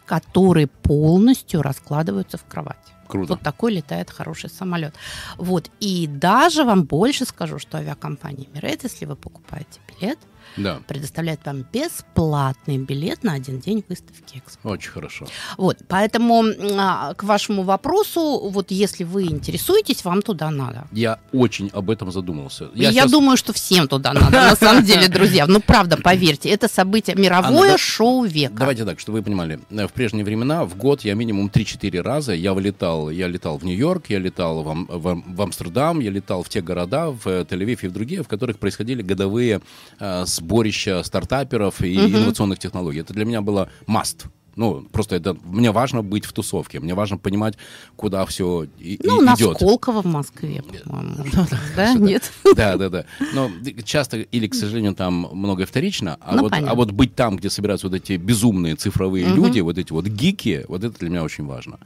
[0.08, 2.78] которые полностью раскладываются в кровать.
[3.08, 3.34] Круто.
[3.34, 4.96] Вот такой летает хороший самолет.
[5.38, 5.70] Вот.
[5.80, 10.18] И даже вам больше скажу, что авиакомпания Emirates, если вы покупаете билет,
[10.58, 14.70] Да, предоставляет вам бесплатный билет на один день выставки Экспо.
[14.70, 15.28] очень хорошо.
[15.58, 16.44] Вот, поэтому
[16.78, 20.88] а, к вашему вопросу, вот если вы интересуетесь, вам туда надо.
[20.92, 22.70] Я очень об этом задумался.
[22.74, 25.46] Я, щас- думаю, что всем туда надо, на самом деле, друзья.
[25.48, 28.56] Ну, правда, поверьте, это событие, мировое шоу века.
[28.58, 29.60] Давайте так, чтобы вы понимали.
[29.70, 33.10] Э, В прежние времена в год я минимум 3-4 раза я вылетал.
[33.10, 37.44] Я летал в Нью-Йорк, я летал в Амстердам, я летал в те города, в э,
[37.44, 39.62] Тель-Авив и в другие, в которых происходили годовые
[40.00, 42.18] э, сборища стартаперов и Мгм.
[42.18, 43.00] инновационных технологий.
[43.00, 44.26] Это для меня было must.
[44.56, 47.56] Ну, просто это мне важно быть в тусовке, мне важно понимать,
[47.96, 48.68] куда все
[49.04, 49.58] Ну, у нас идет.
[49.58, 51.26] Сколково в Москве, по-моему.
[51.76, 52.32] Да, нет?
[52.56, 53.06] Да, да, да.
[53.34, 53.50] Но
[53.84, 57.50] часто или, к сожалению, там многое вторично, а, Ну, вот, а вот быть там, где
[57.50, 61.46] собираются вот эти безумные цифровые люди, вот эти вот гики, вот это для меня очень
[61.46, 61.80] важно.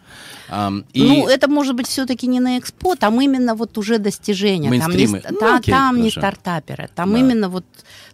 [0.93, 4.69] И Ну, это может быть все-таки не на экспо, там именно вот уже достижения.
[4.79, 7.65] Там, не, Ну, там не стартаперы, там именно вот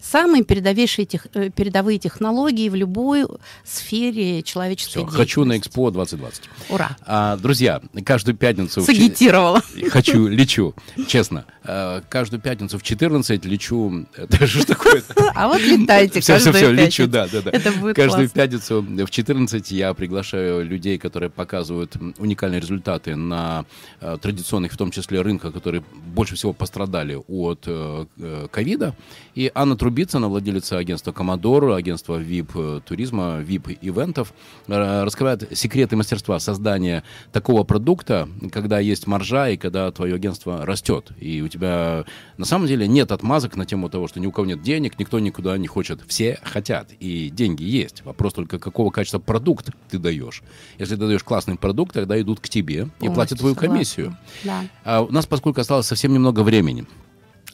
[0.02, 3.26] самые передовейшие э, передовые технологии в любой
[3.64, 5.58] сфере человеческой все, хочу на.
[5.58, 6.50] Экспо 2020.
[6.70, 6.96] Ура!
[7.06, 8.82] А, друзья, каждую пятницу...
[8.82, 9.62] в Сагитировала.
[9.90, 10.74] Хочу, лечу,
[11.08, 11.46] честно.
[11.64, 14.06] Э, Каждую пятницу в 14 лечу...
[14.16, 15.04] Это что ж такое?
[15.34, 17.52] А вот летайте Все, все, все, лечу, да, да, да.
[17.52, 23.66] Это будет Каждую пятницу в 14 я приглашаю людей, которые показывают уникальные результаты на
[24.02, 28.96] э, традиционных, в том числе рынках, которые больше всего пострадали от э, э, ковида.
[29.36, 34.33] И Анна Трубицына, владелица агентства Комодор, агентства VIP туризма, VIP ивентов,
[34.68, 41.12] раскрывает секреты мастерства создания такого продукта, когда есть маржа и когда твое агентство растет.
[41.20, 42.06] И у тебя
[42.38, 45.20] на самом деле нет отмазок на тему того, что ни у кого нет денег, никто
[45.20, 46.02] никуда не хочет.
[46.08, 48.04] Все хотят, и деньги есть.
[48.06, 50.44] Вопрос только, какого качества продукт ты даешь.
[50.78, 54.18] Если ты даешь классный продукт, тогда идут к тебе и Полностью платят твою комиссию.
[54.44, 54.64] Да.
[54.84, 56.86] А у нас, поскольку осталось совсем немного времени,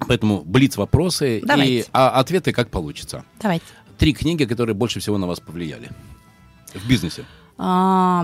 [0.07, 1.89] поэтому блиц вопросы и Давайте.
[1.91, 3.23] а, ответы как получится.
[3.41, 3.65] Давайте.
[3.97, 5.89] Три книги, которые больше всего на вас повлияли
[6.73, 7.25] в бизнесе.
[7.57, 8.23] Э,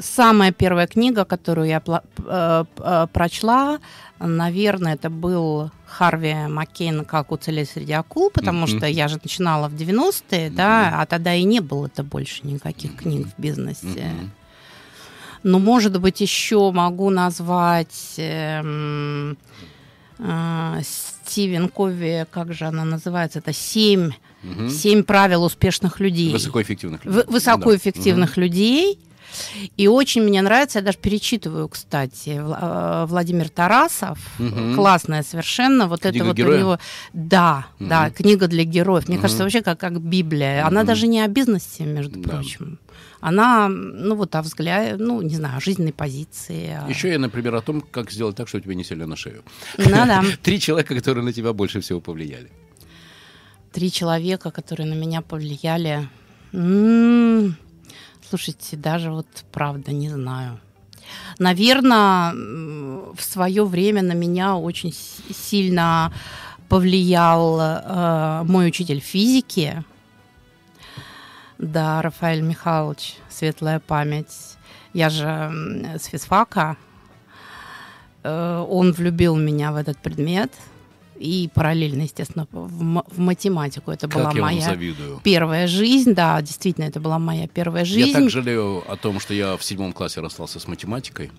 [0.00, 3.78] Самая первая книга, которую я э, э, прочла,
[4.18, 8.66] наверное, это был Харви Маккейн «Как уцелеть среди акул», потому Мгм.
[8.78, 13.28] что я же начинала в 90-е, да, а тогда и не было-то больше никаких книг
[13.28, 13.86] в бизнесе.
[13.86, 14.30] Мгм.
[15.44, 19.36] Ну, может быть, еще могу назвать эм,
[20.18, 20.80] э,
[21.24, 24.10] Стивен Кови, как же она называется, это «Семь,
[24.42, 24.68] Мгм.
[24.70, 26.32] семь правил успешных людей».
[26.32, 27.22] Высокоэффективных людей.
[27.22, 28.98] В- высокоэффективных людей.
[29.76, 34.74] И очень мне нравится, я даже перечитываю, кстати, э, Владимир Тарасов, Мгм.
[34.74, 36.56] классная совершенно, вот Книга это вот героя?
[36.56, 36.78] у него,
[37.12, 37.88] да, Мгм.
[37.88, 39.22] да, книга для героев, мне Мгм.
[39.22, 40.86] кажется, вообще как, как Библия, она Мгм.
[40.86, 42.30] даже не о бизнесе, между Да.
[42.30, 42.78] прочим,
[43.20, 46.76] она, ну вот о взгляде, ну не знаю, о жизненной позиции.
[46.88, 49.42] Еще я, например, о том, как сделать так, чтобы тебя не сели на шею.
[49.78, 50.22] Ну да.
[50.42, 52.50] Три человека, которые на тебя больше всего повлияли.
[53.72, 56.08] Три человека, которые на меня повлияли.
[58.32, 60.58] Слушайте, даже вот правда не знаю.
[61.38, 66.10] Наверное, в свое время на меня очень сильно
[66.70, 69.84] повлиял э, мой учитель физики,
[71.58, 74.56] да, Рафаэль Михайлович, светлая память.
[74.94, 76.78] Я же с физфака.
[78.22, 80.50] Э, он влюбил меня в этот предмет–
[81.22, 83.90] и параллельно, естественно, в, в математику.
[83.90, 85.20] Это как была моя завидую.
[85.22, 88.08] первая жизнь, да, действительно, это была моя первая жизнь.
[88.08, 91.30] Я так жалею о том, что я в седьмом классе расстался с математикой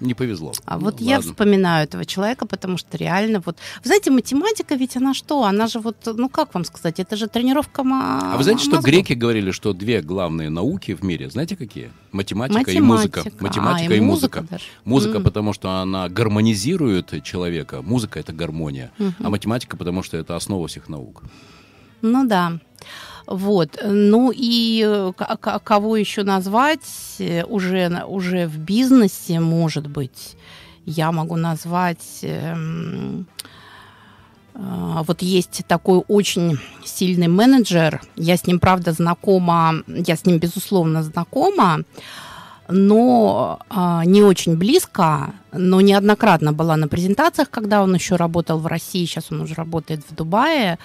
[0.00, 0.52] не повезло.
[0.64, 1.04] А ну, вот ладно.
[1.04, 3.56] я вспоминаю этого человека, потому что реально вот...
[3.82, 5.44] Вы знаете, математика ведь она что?
[5.44, 8.80] Она же вот, ну как вам сказать, это же тренировка А вы знаете, мозгов.
[8.80, 11.90] что греки говорили, что две главные науки в мире, знаете какие?
[12.12, 12.78] Математика, Математика.
[12.78, 13.24] и музыка.
[13.40, 14.40] Математика а, и, и музыка.
[14.40, 15.22] Музыка, музыка mm.
[15.22, 17.82] потому что она гармонизирует человека.
[17.82, 18.90] Музыка— это гармония.
[18.98, 19.14] Mm-hmm.
[19.20, 21.22] А математика, потому что это основа всех наук.
[22.02, 22.58] Ну да.
[23.30, 23.78] Вот.
[23.84, 25.12] Ну и э,
[25.62, 26.80] кого еще назвать
[27.46, 30.36] уже, уже в бизнесе, может быть,
[30.84, 32.18] я могу назвать...
[32.22, 33.28] Эм,
[34.54, 40.38] э, вот есть такой очень сильный менеджер, я с ним, правда, знакома, я с ним,
[40.38, 41.84] безусловно, знакома,
[42.68, 48.66] но э, не очень близко, но неоднократно была на презентациях, когда он еще работал в
[48.66, 50.80] России, сейчас он уже работает в Дубае.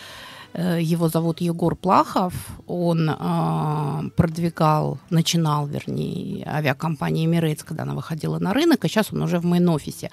[0.57, 2.33] Э, его зовут Егор Плахов.
[2.67, 9.21] Он э, продвигал, начинал, вернее, авиакомпанию Emirates, когда она выходила на рынок, и сейчас он
[9.21, 10.11] уже в мейн-офисе.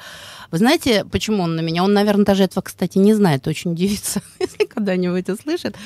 [0.50, 1.84] Вы знаете, почему он на меня?
[1.84, 3.46] Он, наверное, даже этого, кстати, не знает.
[3.46, 5.76] Очень удивится, если когда-нибудь услышит.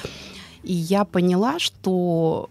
[0.62, 2.48] И я поняла, что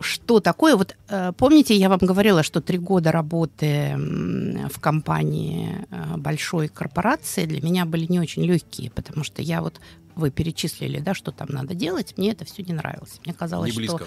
[0.00, 0.76] что такое?
[0.76, 5.86] Вот э, помните, я вам говорила, что три года работы в компании
[6.16, 9.80] большой корпорации для меня были не очень легкие, потому что я вот
[10.14, 13.20] вы перечислили, да, что там надо делать, мне это все не нравилось.
[13.24, 14.00] Мне казалось, не что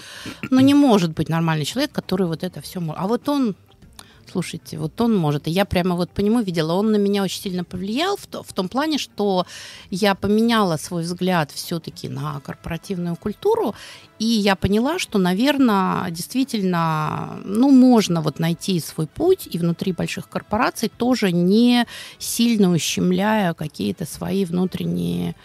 [0.49, 3.01] ну, не может быть нормальный человек, который вот это все может.
[3.01, 3.55] А вот он,
[4.31, 5.47] слушайте, вот он может.
[5.47, 8.43] И я прямо вот по нему видела, он на меня очень сильно повлиял в, то,
[8.43, 9.45] в том плане, что
[9.89, 13.75] я поменяла свой взгляд все-таки на корпоративную культуру,
[14.19, 20.29] и я поняла, что, наверное, действительно, ну, можно вот найти свой путь и внутри больших
[20.29, 21.85] корпораций тоже не
[22.17, 25.35] сильно ущемляя какие-то свои внутренние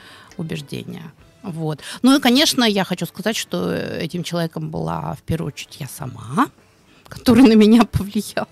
[0.41, 1.13] убеждения.
[1.43, 1.81] Вот.
[2.03, 6.51] Ну и, конечно, я хочу сказать, что этим человеком была в первую очередь я сама,
[7.09, 8.49] который на меня повлиял.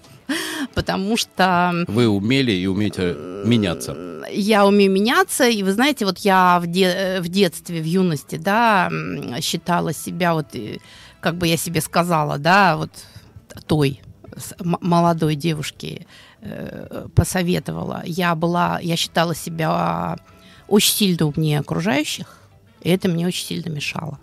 [0.74, 1.84] Потому что...
[1.88, 3.96] Вы умели и умеете меняться.
[4.30, 8.90] Я умею меняться, и вы знаете, вот я в, де- в детстве, в юности, да,
[9.40, 10.46] считала себя вот,
[11.20, 12.90] как бы я себе сказала, да, вот
[13.66, 14.02] той
[14.60, 16.06] молодой девушке
[16.42, 18.02] э, посоветовала.
[18.04, 20.18] Я была, я считала себя
[20.68, 22.38] очень сильно умнее окружающих,
[22.80, 24.18] и это мне очень сильно мешало.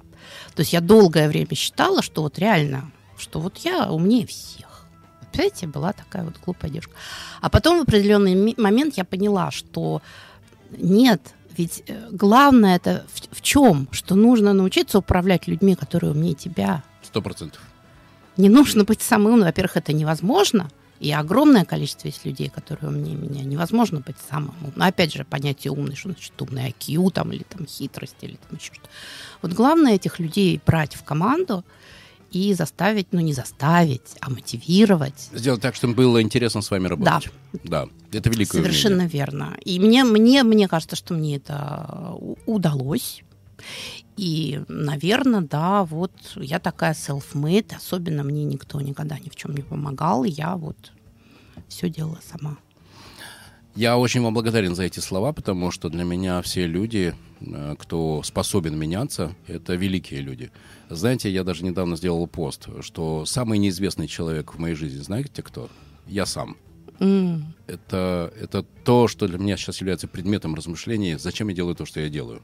[0.56, 4.86] То есть я долгое время считала, что вот реально, что вот я умнее всех.
[5.32, 6.94] Понимаете, была такая вот глупая девушка.
[7.42, 10.02] А потом в определенный момент я поняла, что
[10.72, 11.22] нет,
[11.58, 13.88] ведь э, главное это в, в чем?
[13.92, 16.84] Что нужно научиться управлять людьми, которые умнее тебя.
[17.04, 17.62] Сто процентов.
[18.38, 19.42] Не нужно быть самым.
[19.42, 20.70] Во-первых, это невозможно.
[21.00, 23.44] И огромное количество есть людей, которые умнее меня.
[23.44, 24.74] Невозможно быть самым умным.
[24.76, 28.58] Но опять же, понятие умный, что значит умный IQ там, или там хитрость, или там
[28.58, 28.90] еще что-то.
[29.42, 31.64] Вот главное этих людей брать в команду
[32.32, 35.30] и заставить, ну не заставить, а мотивировать.
[35.34, 37.30] Сделать так, чтобы было интересно с вами работать.
[37.64, 37.86] Да.
[37.86, 39.12] Да, это великое Совершенно умение.
[39.20, 39.58] верно.
[39.64, 42.16] И мне, мне, мне кажется, что мне это
[42.46, 43.22] удалось.
[44.18, 49.62] И, наверное, да, вот я такая self-made, особенно мне никто никогда ни в чем не
[49.62, 50.94] помогал, я вот
[51.68, 52.58] все делала сама.
[53.76, 58.24] Я очень вам благодарен за эти слова, потому что для меня все люди, э, кто
[58.24, 60.50] способен меняться, это великие люди.
[60.90, 65.70] Знаете, я даже недавно сделал пост, что самый неизвестный человек в моей жизни, знаете кто?
[66.08, 66.56] Я сам.
[67.00, 67.44] Mm.
[67.68, 72.00] Это, это то, что для меня сейчас является предметом размышлений, зачем я делаю то, что
[72.00, 72.42] я делаю.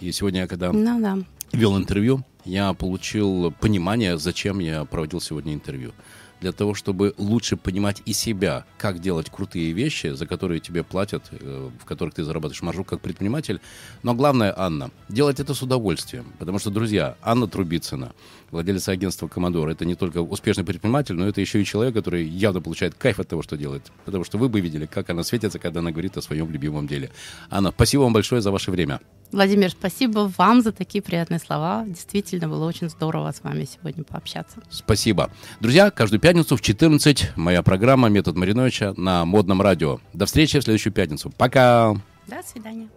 [0.00, 1.18] И сегодня, когда ну, да.
[1.52, 5.92] вел интервью, я получил понимание, зачем я проводил сегодня интервью
[6.40, 11.24] для того, чтобы лучше понимать и себя, как делать крутые вещи, за которые тебе платят,
[11.30, 13.60] э, в которых ты зарабатываешь маржу как предприниматель.
[14.02, 16.32] Но главное, Анна, делать это с удовольствием.
[16.38, 18.12] Потому что, друзья, Анна Трубицына,
[18.50, 19.68] владелец агентства «Коммодор».
[19.68, 23.28] Это не только успешный предприниматель, но это еще и человек, который явно получает кайф от
[23.28, 23.90] того, что делает.
[24.04, 27.10] Потому что вы бы видели, как она светится, когда она говорит о своем любимом деле.
[27.50, 29.00] Анна, спасибо вам большое за ваше время.
[29.30, 31.84] Владимир, спасибо вам за такие приятные слова.
[31.86, 34.60] Действительно, было очень здорово с вами сегодня пообщаться.
[34.70, 35.30] Спасибо.
[35.60, 40.00] Друзья, каждую пятницу в 14 моя программа «Метод Мариновича» на Модном радио.
[40.14, 41.30] До встречи в следующую пятницу.
[41.36, 41.94] Пока!
[42.26, 42.88] До свидания.